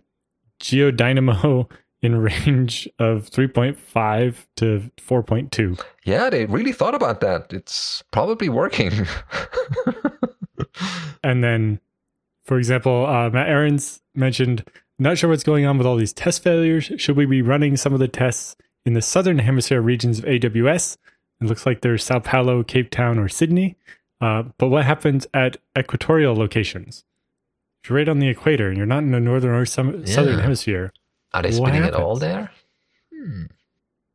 [0.60, 1.70] geodynamo
[2.02, 5.82] in range of 3.5 to 4.2.
[6.04, 7.50] Yeah, they really thought about that.
[7.50, 9.06] It's probably working.
[11.24, 11.80] and then,
[12.44, 16.42] for example, uh, Matt Ahrens mentioned, not sure what's going on with all these test
[16.42, 16.92] failures.
[16.98, 18.54] Should we be running some of the tests
[18.84, 20.98] in the southern hemisphere regions of AWS?
[21.40, 23.76] It looks like there's Sao Paulo, Cape Town, or Sydney.
[24.20, 27.04] Uh, but what happens at equatorial locations?
[27.88, 30.14] You're right on the equator and you're not in the northern or some, Yeah.
[30.14, 30.92] southern hemisphere,
[31.32, 32.50] Are they What spinning it all there?
[33.12, 33.44] Hmm.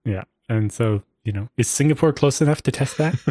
[0.05, 0.23] Yeah.
[0.47, 3.15] And so, you know, is Singapore close enough to test that?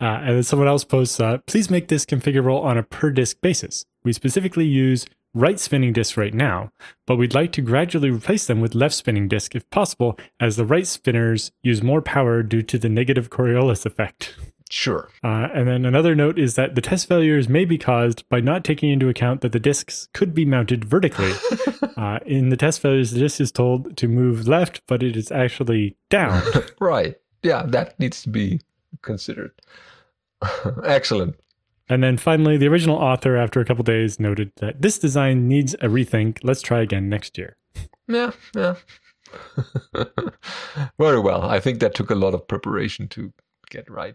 [0.00, 3.40] uh, and then someone else posts, uh, please make this configurable on a per disk
[3.40, 3.84] basis.
[4.04, 6.70] We specifically use right spinning disks right now,
[7.06, 10.64] but we'd like to gradually replace them with left spinning disks if possible, as the
[10.64, 14.36] right spinners use more power due to the negative Coriolis effect.
[14.70, 15.08] Sure.
[15.24, 18.64] Uh, and then another note is that the test failures may be caused by not
[18.64, 21.32] taking into account that the discs could be mounted vertically.
[21.96, 25.32] uh, in the test failures, the disc is told to move left, but it is
[25.32, 26.42] actually down.
[26.80, 27.16] right.
[27.42, 28.60] Yeah, that needs to be
[29.00, 29.52] considered.
[30.84, 31.36] Excellent.
[31.88, 35.72] And then finally, the original author, after a couple days, noted that this design needs
[35.74, 36.40] a rethink.
[36.42, 37.56] Let's try again next year.
[38.06, 38.74] Yeah, yeah.
[40.98, 41.42] Very well.
[41.42, 43.32] I think that took a lot of preparation to
[43.70, 44.14] get right.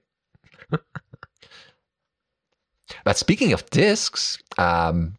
[3.06, 5.16] but speaking of disks, um,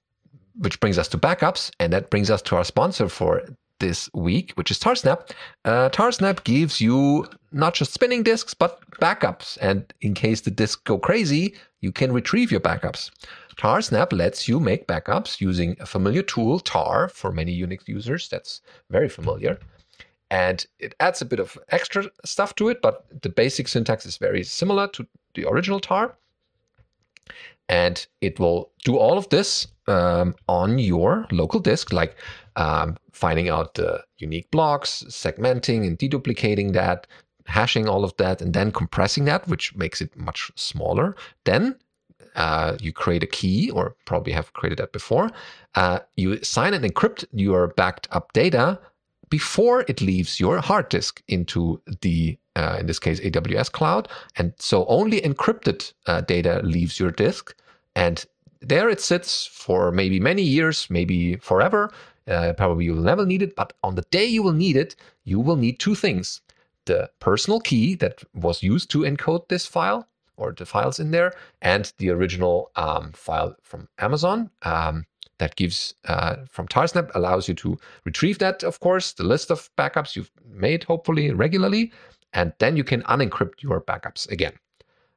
[0.57, 3.42] which brings us to backups, and that brings us to our sponsor for
[3.80, 5.30] this week, which is Tarsnap.
[5.64, 9.59] Uh, Tarsnap gives you not just spinning disks, but backups.
[9.61, 13.11] And in case the disks go crazy, you can retrieve your backups.
[13.57, 18.28] Tarsnap lets you make backups using a familiar tool, tar, for many Unix users.
[18.28, 19.59] That's very familiar.
[20.35, 24.16] And it adds a bit of extra stuff to it, but the basic syntax is
[24.16, 26.16] very similar to the original tar.
[27.68, 32.16] And it will do all of this um, on your local disk, like
[32.57, 37.07] um, finding out the unique blocks, segmenting and deduplicating that,
[37.47, 41.14] hashing all of that, and then compressing that, which makes it much smaller.
[41.45, 41.76] Then
[42.35, 45.30] uh, you create a key, or probably have created that before.
[45.76, 48.80] Uh, you sign and encrypt your backed up data
[49.39, 54.07] before it leaves your hard disk into the, uh, in this case, AWS cloud.
[54.37, 57.53] And so only encrypted uh, data leaves your disk.
[57.97, 58.24] And
[58.61, 61.91] there it sits for maybe many years, maybe forever.
[62.28, 64.95] Uh, probably you will never need it, but on the day you will need it,
[65.24, 66.41] you will need two things
[66.85, 70.07] the personal key that was used to encode this file
[70.37, 71.32] or the files in there,
[71.62, 74.51] and the original um, file from Amazon.
[74.62, 75.07] Um,
[75.39, 79.70] that gives uh, from Tarsnap allows you to retrieve that, of course, the list of
[79.76, 81.93] backups you've made, hopefully regularly,
[82.32, 84.53] and then you can unencrypt your backups again.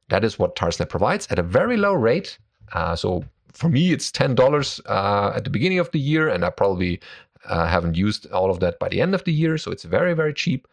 [0.08, 2.38] That is what Tarsnap provides at a very low rate.
[2.72, 6.44] Uh, so for me, it's ten dollars uh, at the beginning of the year, and
[6.44, 7.00] I probably
[7.46, 9.58] uh, haven't used all of that by the end of the year.
[9.58, 10.66] So it's very very cheap,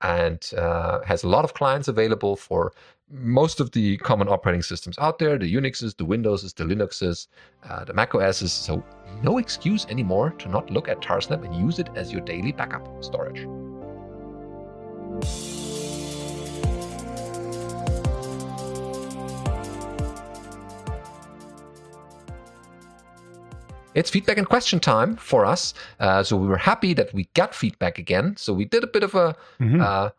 [0.00, 2.72] and uh, has a lot of clients available for
[3.12, 7.28] most of the common operating systems out there: the Unixes, the Windowses, the Linuxes,
[7.68, 8.52] uh, the Mac OSs.
[8.52, 8.82] So
[9.22, 13.04] no excuse anymore to not look at Tarsnap and use it as your daily backup
[13.04, 13.46] storage.
[23.94, 25.74] it's feedback and question time for us.
[26.00, 28.34] Uh, so we were happy that we got feedback again.
[28.36, 29.80] So we did a bit of a mm-hmm.
[29.80, 30.10] uh,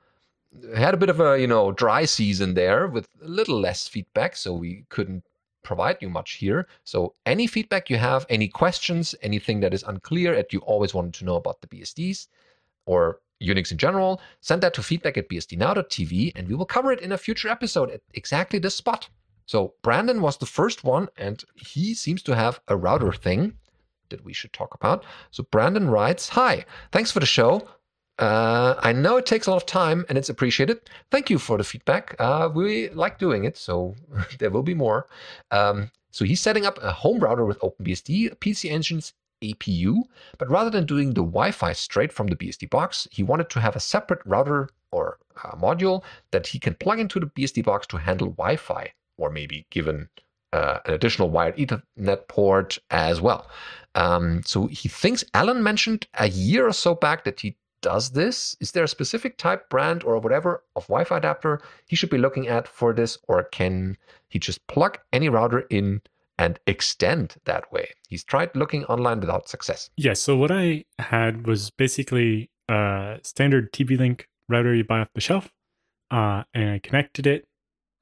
[0.76, 4.36] had a bit of a you know dry season there with a little less feedback,
[4.36, 5.24] so we couldn't
[5.64, 6.68] provide you much here.
[6.84, 11.14] So any feedback you have, any questions, anything that is unclear that you always wanted
[11.16, 12.28] to know about the BSDs
[12.86, 17.02] or Unix in general, send that to feedback at bsdnow.tv and we will cover it
[17.02, 19.10] in a future episode at exactly this spot.
[19.46, 23.58] So Brandon was the first one, and he seems to have a router thing
[24.10, 25.04] that we should talk about.
[25.32, 27.68] So Brandon writes, "Hi, thanks for the show.
[28.20, 30.82] Uh, I know it takes a lot of time and it's appreciated.
[31.12, 32.16] Thank you for the feedback.
[32.20, 33.96] Uh, we like doing it, so
[34.40, 35.08] there will be more.
[35.52, 40.04] Um, so he's setting up a home router with OpenBSD, PC Engine's APU,
[40.38, 43.76] but rather than doing the Wi-Fi straight from the BSD box, he wanted to have
[43.76, 45.18] a separate router or
[45.58, 50.08] module that he can plug into the BSD box to handle Wi-Fi, or maybe given
[50.54, 53.50] uh, an additional wired Ethernet port as well.
[53.96, 58.56] Um, so he thinks Allan mentioned a year or so back that he does this.
[58.60, 62.18] Is there a specific type, brand, or whatever of Wi Fi adapter he should be
[62.18, 66.02] looking at for this, or can he just plug any router in
[66.40, 67.90] and extend that way?
[68.08, 69.92] He's tried looking online without success.
[69.96, 70.06] Yes.
[70.06, 75.10] Yeah, so what I had was basically a standard TP Link router you buy off
[75.14, 75.52] the shelf,
[76.10, 77.46] uh, and I connected it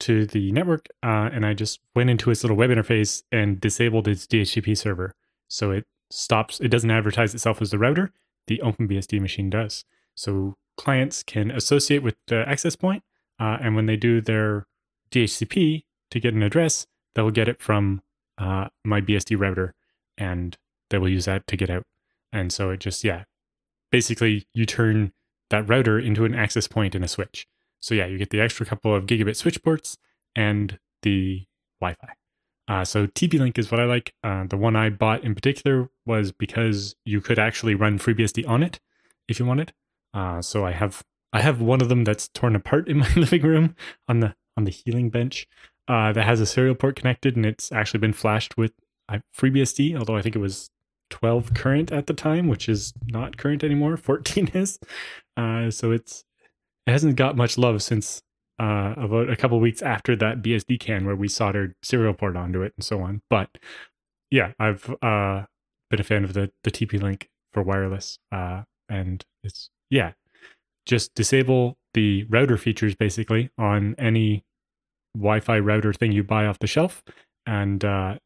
[0.00, 4.08] to the network, uh, and I just went into its little web interface and disabled
[4.08, 5.14] its DHCP server.
[5.48, 8.12] So it stops, it doesn't advertise itself as the router.
[8.46, 9.84] The OpenBSD machine does.
[10.14, 13.02] So clients can associate with the access point,
[13.38, 14.66] uh, and when they do their
[15.10, 18.02] DHCP to get an address, they'll get it from
[18.38, 19.74] uh, my BSD router,
[20.18, 20.56] and
[20.90, 21.84] they will use that to get out.
[22.32, 23.24] And so it just, yeah,
[23.90, 25.12] basically you turn
[25.50, 27.46] that router into an access point in a switch.
[27.80, 29.98] So yeah, you get the extra couple of gigabit switch ports
[30.34, 31.44] and the
[31.80, 32.14] Wi-Fi.
[32.72, 34.14] Uh, so TP-Link is what I like.
[34.24, 38.62] Uh, the one I bought in particular was because you could actually run FreeBSD on
[38.62, 38.80] it
[39.28, 39.74] if you wanted.
[40.14, 41.04] Uh, so I have
[41.34, 43.76] I have one of them that's torn apart in my living room
[44.08, 45.46] on the on the healing bench
[45.86, 48.72] uh, that has a serial port connected, and it's actually been flashed with
[49.06, 49.98] uh, FreeBSD.
[49.98, 50.70] Although I think it was
[51.10, 53.96] 12 current at the time, which is not current anymore.
[53.98, 54.78] 14 is.
[55.36, 56.24] Uh, so it's
[56.86, 58.22] it hasn't got much love since
[58.58, 62.72] uh, about a couple weeks after that BSDCan where we soldered serial port onto it
[62.76, 63.22] and so on.
[63.28, 63.48] But
[64.30, 65.44] yeah, I've uh,
[65.90, 70.12] been a fan of the the TP Link for wireless, uh, and it's yeah,
[70.86, 74.44] just disable the router features basically on any
[75.14, 77.02] Wi-Fi router thing you buy off the shelf,
[77.46, 78.16] and uh,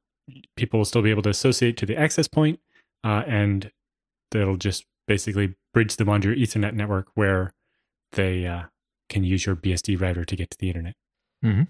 [0.57, 2.61] people will still be able to associate to the access point,
[3.05, 3.73] uh, and
[4.31, 7.53] they'll just basically bridge them onto your Ethernet network where
[8.13, 8.65] they uh,
[9.09, 10.95] can use your BSD router to get to the internet.
[11.45, 11.63] Mm-hmm.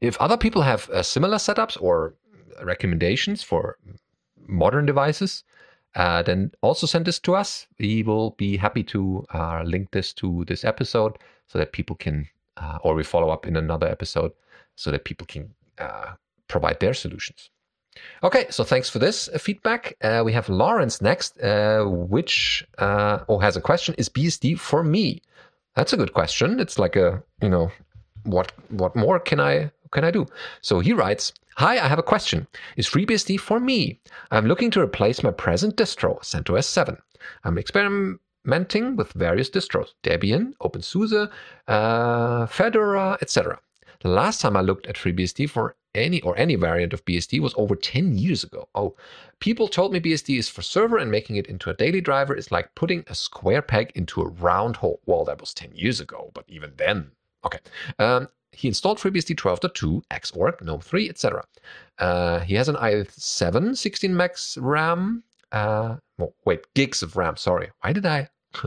[0.00, 2.14] If other people have uh, similar setups or
[2.62, 3.78] recommendations for
[4.46, 5.44] modern devices,
[5.94, 7.66] uh, then also send this to us.
[7.78, 11.18] We will be happy to uh, link this to this episode
[11.48, 12.28] so that people can,
[12.58, 14.32] uh, or we follow up in another episode
[14.74, 16.12] so that people can uh,
[16.48, 17.50] provide their solutions.
[18.22, 19.96] Okay, so thanks for this uh, feedback.
[20.02, 25.22] Uh, we have Lawrence next, which or has a question: Is BSD for me?
[25.76, 26.58] That's a good question.
[26.58, 27.70] It's like a you know,
[28.24, 30.26] what what more can I can I do?
[30.60, 31.32] So he writes.
[31.58, 32.46] Hi, I have a question.
[32.76, 33.98] Is FreeBSD for me?
[34.30, 36.98] I'm looking to replace my present distro, CentOS 7.
[37.44, 41.30] I'm experimenting with various distros, Debian, OpenSUSE,
[41.66, 43.58] uh, Fedora, etc.
[44.00, 47.54] The last time I looked at FreeBSD for any or any variant of BSD was
[47.56, 48.68] over 10 years ago.
[48.74, 48.94] Oh,
[49.40, 52.52] people told me BSD is for server and making it into a daily driver is
[52.52, 55.00] like putting a square peg into a round hole.
[55.06, 57.10] Well, that was 10 years ago, but even then.
[57.44, 57.58] Okay.
[57.98, 61.44] Um, he installed FreeBSD 12.2, Xorg, GNOME 3, etc.
[61.98, 65.22] Uh, he has an i7 16 max RAM.
[65.52, 65.96] Uh,
[66.44, 67.36] wait, gigs of RAM.
[67.36, 68.28] Sorry, why did I?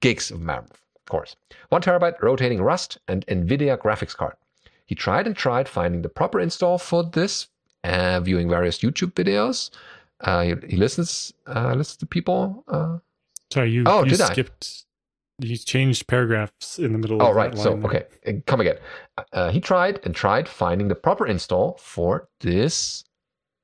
[0.00, 1.36] gigs of RAM, of course.
[1.70, 4.34] One terabyte rotating Rust and NVIDIA graphics card.
[4.92, 7.48] He tried and tried finding the proper install for this,
[7.82, 9.70] uh, viewing various YouTube videos.
[10.20, 12.62] Uh, he, he, listens uh, listens to people.
[12.68, 12.98] Uh,
[13.50, 14.84] Sorry, you, oh, you did skipped
[15.38, 17.22] you changed paragraphs in the middle.
[17.22, 17.56] Oh, right.
[17.56, 18.04] So, okay,
[18.44, 18.76] come again.
[19.32, 23.02] Uh, he tried and tried finding the proper install for this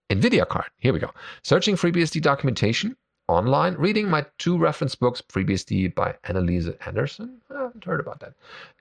[0.08, 0.70] NVIDIA card.
[0.78, 1.10] Here we go.
[1.44, 2.96] Searching FreeBSD documentation
[3.28, 7.40] online, reading my two reference books, FreeBSD by Annelise Anderson.
[7.54, 8.34] I haven't heard about that.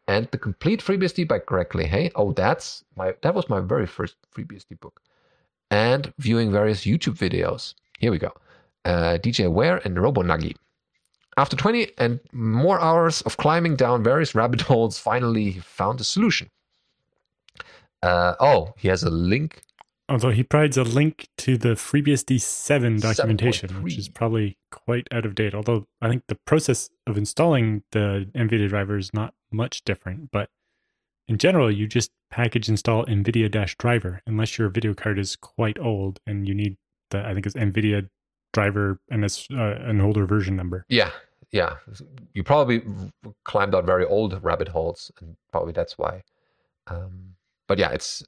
[0.07, 2.11] And the complete FreeBSD by Greg Lehey.
[2.15, 5.01] Oh, that's my that was my very first FreeBSD book.
[5.69, 7.73] And viewing various YouTube videos.
[7.99, 8.31] Here we go.
[8.85, 10.55] Uh, DJ Ware and RoboNuggie.
[11.35, 16.05] After 20 and more hours of climbing down various rabbit holes, finally he found a
[16.05, 16.49] solution.
[18.01, 19.61] Uh, oh, he has a link.
[20.09, 23.83] Although he provides a link to the FreeBSD 7 documentation, 7.
[23.83, 25.53] which is probably quite out of date.
[25.53, 30.31] Although I think the process of installing the NVIDIA driver is not much different.
[30.31, 30.49] But
[31.27, 36.19] in general, you just package install NVIDIA driver, unless your video card is quite old
[36.25, 36.77] and you need
[37.09, 38.09] the, I think it's NVIDIA
[38.53, 40.85] driver and it's uh, an older version number.
[40.87, 41.11] Yeah,
[41.51, 41.75] yeah,
[42.33, 42.81] you probably
[43.43, 46.23] climbed out very old rabbit holes, and probably that's why.
[46.87, 47.35] Um,
[47.67, 48.23] but yeah, it's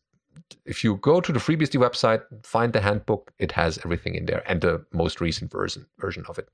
[0.65, 4.43] if you go to the FreeBSD website, find the handbook, it has everything in there
[4.47, 6.49] and the most recent version version of it.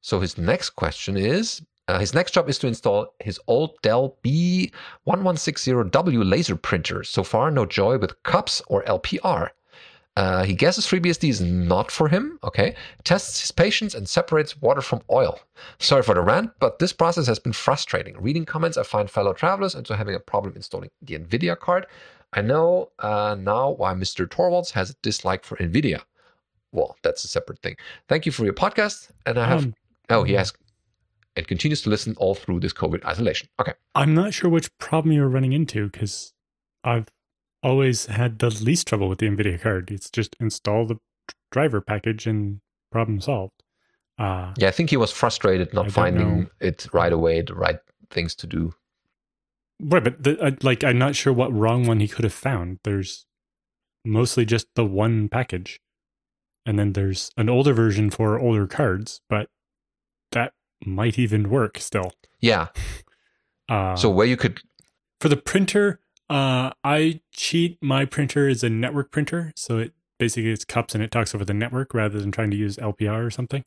[0.00, 1.62] So his next question is.
[1.88, 7.02] Uh, his next job is to install his old Dell B1160W laser printer.
[7.02, 9.50] So far, no joy with CUPS or LPR.
[10.14, 12.38] Uh, he guesses FreeBSD is not for him.
[12.44, 12.74] Okay.
[13.04, 15.40] Tests his patience and separates water from oil.
[15.78, 18.20] Sorry for the rant, but this process has been frustrating.
[18.20, 21.86] Reading comments, I find fellow travelers into having a problem installing the NVIDIA card.
[22.32, 24.26] I know uh, now why Mr.
[24.26, 26.00] Torvalds has a dislike for NVIDIA.
[26.72, 27.76] Well, that's a separate thing.
[28.08, 29.10] Thank you for your podcast.
[29.26, 29.64] And I have.
[29.64, 29.74] Um,
[30.08, 30.52] oh, he has.
[31.36, 33.48] And continues to listen all through this COVID isolation.
[33.60, 33.72] Okay.
[33.94, 36.32] I'm not sure which problem you're running into because
[36.84, 37.08] I've
[37.62, 39.90] always had the least trouble with the NVIDIA card.
[39.90, 40.98] It's just install the
[41.50, 42.60] driver package and
[42.90, 43.62] problem solved.
[44.18, 47.78] Uh, yeah, I think he was frustrated not finding it right away, the right
[48.10, 48.74] things to do.
[49.84, 52.78] Right, but the, uh, like, I'm not sure what wrong one he could have found.
[52.84, 53.26] There's
[54.04, 55.80] mostly just the one package,
[56.64, 59.48] and then there's an older version for older cards, but
[60.30, 60.52] that
[60.84, 62.12] might even work still.
[62.40, 62.68] Yeah.
[63.68, 64.60] Uh, so where you could
[65.20, 67.78] for the printer, uh, I cheat.
[67.80, 71.44] My printer is a network printer, so it basically it's cups and it talks over
[71.44, 73.64] the network rather than trying to use LPR or something.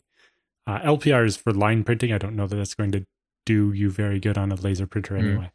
[0.68, 2.12] Uh, LPR is for line printing.
[2.12, 3.06] I don't know that that's going to
[3.46, 5.26] do you very good on a laser printer hmm.
[5.26, 5.46] anyway.
[5.46, 5.52] Mm.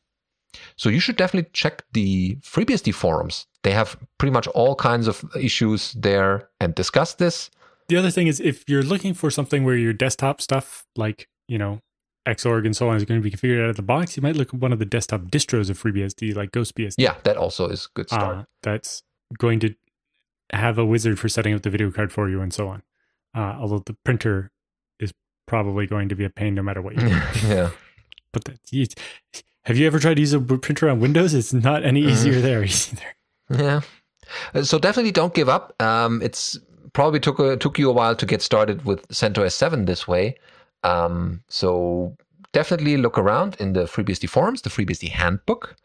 [0.76, 3.46] So you should definitely check the FreeBSD forums.
[3.62, 7.50] They have pretty much all kinds of issues there and discuss this.
[7.88, 11.58] The other thing is if you're looking for something where your desktop stuff, like you
[11.58, 11.80] know
[12.26, 14.36] Xorg and so on is going to be configured out of the box, you might
[14.36, 16.94] look at one of the desktop distros of FreeBSD, like GhostBSD.
[16.98, 18.36] Yeah, that also is good start.
[18.36, 19.02] Uh, that's
[19.38, 19.74] going to
[20.52, 22.82] have a wizard for setting up the video card for you and so on.
[23.34, 24.50] Uh, although the printer
[24.98, 25.12] is
[25.46, 27.08] probably going to be a pain no matter what you do.
[27.46, 27.70] yeah.
[28.32, 28.86] but you,
[29.64, 31.34] have you ever tried to use a printer on Windows?
[31.34, 32.42] It's not any easier mm-hmm.
[32.42, 33.64] there either.
[33.64, 33.80] Yeah.
[34.54, 35.80] Uh, so definitely don't give up.
[35.82, 36.58] Um, it's
[36.92, 40.36] probably took a, took you a while to get started with CentOS 7 this way.
[40.82, 42.16] Um, so
[42.52, 45.76] definitely look around in the FreeBSD forums, the FreeBSD handbook,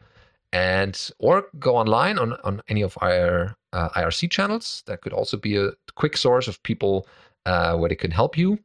[0.52, 4.82] and or go online on, on any of our uh, IRC channels.
[4.86, 7.06] That could also be a quick source of people
[7.44, 8.58] uh, where they can help you.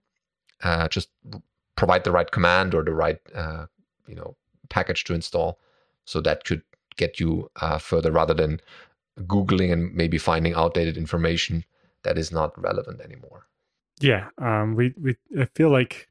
[0.63, 1.09] Uh, just
[1.75, 3.65] provide the right command or the right uh,
[4.07, 4.35] you know
[4.71, 5.59] package to install.
[6.05, 6.63] So that could
[6.97, 8.59] get you uh, further rather than
[9.19, 11.63] googling and maybe finding outdated information
[12.03, 13.47] that is not relevant anymore.
[13.99, 16.09] Yeah, um, we we I feel like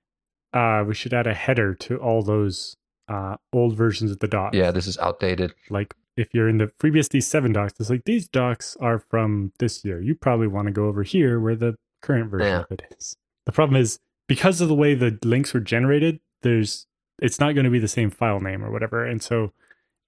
[0.52, 2.76] uh, we should add a header to all those
[3.08, 4.56] uh, old versions of the docs.
[4.56, 5.52] Yeah, this is outdated.
[5.68, 9.84] Like if you're in the FreeBSD 7 docs, it's like these docs are from this
[9.84, 10.00] year.
[10.00, 12.61] You probably want to go over here where the current version yeah.
[12.61, 13.16] of it is.
[13.46, 13.98] The problem is
[14.28, 16.86] because of the way the links were generated, there's
[17.20, 19.52] it's not going to be the same file name or whatever, and so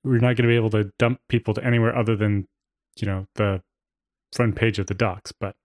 [0.04, 2.48] we're not going to be able to dump people to anywhere other than
[2.96, 3.62] you know the
[4.32, 5.32] front page of the docs.
[5.32, 5.56] But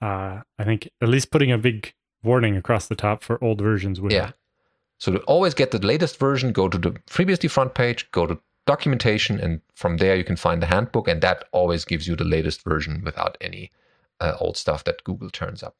[0.00, 4.00] uh, I think at least putting a big warning across the top for old versions
[4.00, 4.12] would.
[4.12, 4.32] Yeah.
[4.98, 8.38] So to always get the latest version, go to the FreeBSD front page, go to
[8.66, 12.24] documentation, and from there you can find the handbook, and that always gives you the
[12.24, 13.72] latest version without any
[14.20, 15.74] uh, old stuff that Google turns up.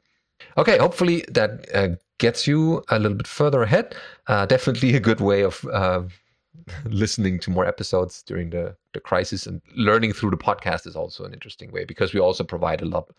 [0.57, 1.89] Okay, hopefully that uh,
[2.19, 3.95] gets you a little bit further ahead.
[4.27, 6.03] Uh, definitely a good way of uh,
[6.85, 11.25] listening to more episodes during the, the crisis and learning through the podcast is also
[11.25, 13.11] an interesting way because we also provide a lot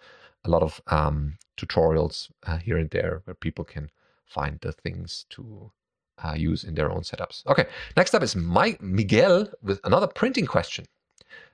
[0.46, 3.90] a lot of um, tutorials uh, here and there where people can
[4.26, 5.72] find the things to
[6.24, 7.46] uh, use in their own setups.
[7.48, 7.66] Okay,
[7.96, 10.86] next up is Mike Miguel with another printing question.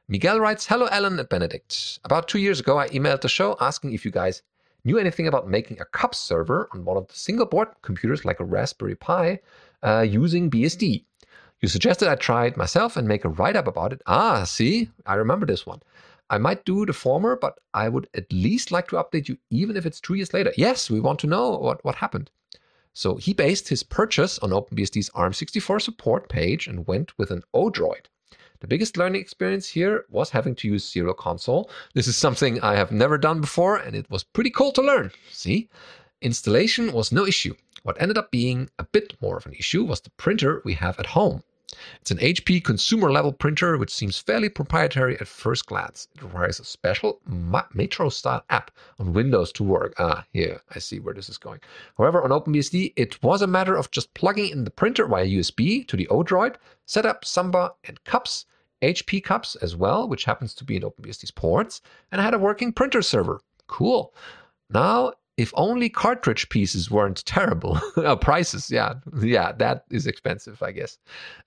[0.08, 2.00] Miguel writes, Hello, Allan and Benedict.
[2.04, 4.42] About two years ago, I emailed the show asking if you guys
[4.90, 8.40] knew anything about making a cup server on one of the single board computers like
[8.40, 9.40] a Raspberry Pi
[9.84, 11.04] uh, using BSD.
[11.62, 14.02] You suggested I try it myself and make a write up about it.
[14.08, 15.84] Ah, see, I remember this one.
[16.32, 19.78] I might do the former, but I would at least like to update you, even
[19.78, 20.54] if it's two years later.
[20.58, 22.32] Yes, we want to know what, what happened.
[22.94, 28.08] So he based his purchase on OpenBSD's ARM64 support page and went with an Odroid.
[28.62, 31.70] The biggest learning experience here was having to use Serial Console.
[31.94, 35.12] This is something I have never done before, and it was pretty cool to learn.
[35.32, 35.70] See?
[36.22, 37.56] Installation was no issue.
[37.84, 41.00] What ended up being a bit more of an issue was the printer we have
[41.00, 41.44] at home.
[42.02, 46.08] It's an HP consumer level printer which seems fairly proprietary at first glance.
[46.16, 49.94] It requires a special Metro style app on Windows to work.
[49.98, 51.60] Ah, here, I see where this is going.
[51.98, 55.88] However, on OpenBSD, it was a matter of just plugging in the printer via USB
[55.88, 56.56] to the Odroid,
[56.86, 58.46] set up Samba and cups,
[58.82, 62.40] HP cups as well, which happens to be in OpenBSD's ports, and I had a
[62.40, 63.42] working printer server.
[63.68, 64.14] Cool.
[64.70, 67.80] Now if only cartridge pieces weren't terrible.
[67.96, 68.96] Uh, prices yeah.
[69.24, 70.98] Yeah that is expensive i guess.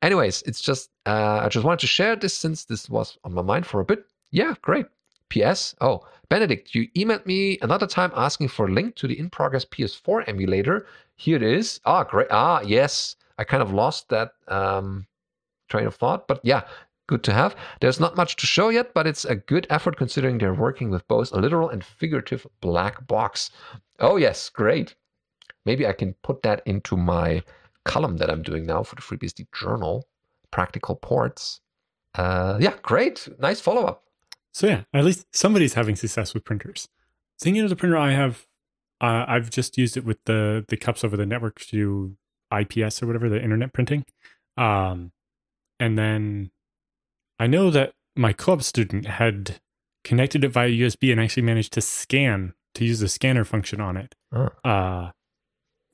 [0.01, 3.43] Anyways it's just uh, i just wanted to share this since this was on my
[3.43, 4.07] mind for a bit.
[4.31, 4.87] Yeah great.
[5.29, 9.29] Ps oh benedict you emailed me another time asking for a link to the in
[9.29, 10.87] progress ps4 emulator.
[11.17, 11.79] Here it is.
[11.85, 12.29] Ah great.
[12.31, 13.17] Ah yes.
[13.39, 15.07] I kind of lost that um,
[15.69, 16.63] train of thought but yeah
[17.13, 17.55] good to have.
[17.81, 21.07] There's not much to show yet, but it's a good effort considering they're working with
[21.09, 23.51] both a literal and figurative black box.
[24.01, 24.95] Oh, yes, great.
[25.67, 27.43] Maybe I can put that into my
[27.85, 30.09] column that I'm doing now for the FreeBSD Journal,
[30.51, 31.61] Practical Ports.
[32.15, 33.29] Uh, yeah, great.
[33.39, 34.05] Nice follow up.
[34.55, 36.89] So, yeah, at least somebody's having success with printers.
[37.39, 38.47] Thinking of the printer I have,
[39.03, 42.17] uh, I've just used it with the, the cups over the network to do
[42.59, 44.07] IPS or whatever, the internet printing.
[44.57, 45.13] Um,
[45.79, 46.53] and then
[47.43, 49.59] I know that my club student had
[50.05, 53.97] connected it via USB and actually managed to scan to use the scanner function on
[53.97, 54.51] it oh.
[54.65, 55.11] uh,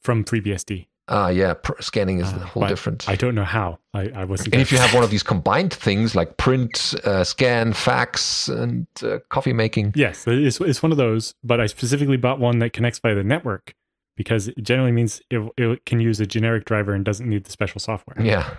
[0.03, 0.89] from FreeBSD.
[1.09, 3.09] Ah, uh, yeah, pr- scanning is uh, a whole different.
[3.09, 3.79] I don't know how.
[3.95, 4.53] I, I wasn't.
[4.53, 8.87] And if you have one of these combined things like print, uh, scan, fax, and
[9.03, 9.95] uh, coffee making.
[9.97, 11.35] Yes, it's, it's one of those.
[11.43, 13.75] But I specifically bought one that connects via the network
[14.19, 17.53] because it generally means it, it can use a generic driver and doesn't need the
[17.53, 18.21] special software.
[18.21, 18.55] Yeah.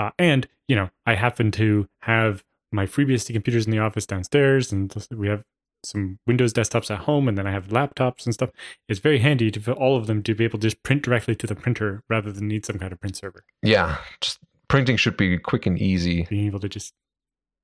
[0.00, 2.42] Uh, and you know, I happen to have
[2.72, 5.42] my FreeBSD computers in the office downstairs, and we have
[5.84, 8.50] some Windows desktops at home, and then I have laptops and stuff.
[8.88, 11.34] It's very handy to for all of them to be able to just print directly
[11.34, 13.44] to the printer rather than need some kind of print server.
[13.62, 14.38] Yeah, just
[14.68, 16.26] printing should be quick and easy.
[16.30, 16.94] Being able to just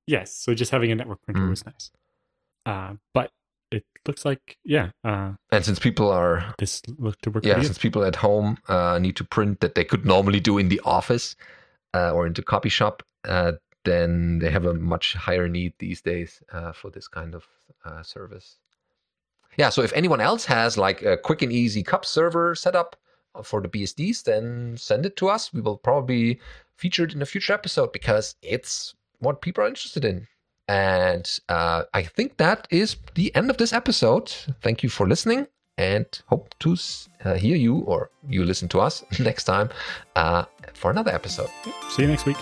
[0.06, 1.50] yes, so just having a network printer mm.
[1.50, 1.90] was nice.
[2.66, 3.30] Uh, but
[3.70, 4.90] it looks like yeah.
[5.04, 7.46] Uh, and since people are this look to work.
[7.46, 10.68] Yeah, since people at home uh, need to print that they could normally do in
[10.68, 11.34] the office,
[11.96, 13.52] uh, or into copy shop, uh,
[13.84, 17.46] then they have a much higher need these days uh, for this kind of
[17.84, 18.58] uh, service.
[19.56, 22.96] yeah, so if anyone else has like a quick and easy cup server setup
[23.42, 25.52] for the BSDs, then send it to us.
[25.52, 26.40] We will probably
[26.76, 30.26] feature it in a future episode because it's what people are interested in.
[30.68, 34.28] And uh, I think that is the end of this episode.
[34.62, 35.46] Thank you for listening
[35.78, 36.76] and hope to
[37.24, 39.70] uh, hear you or you listen to us next time
[40.14, 41.50] uh, for another episode.
[41.90, 42.36] See you next week.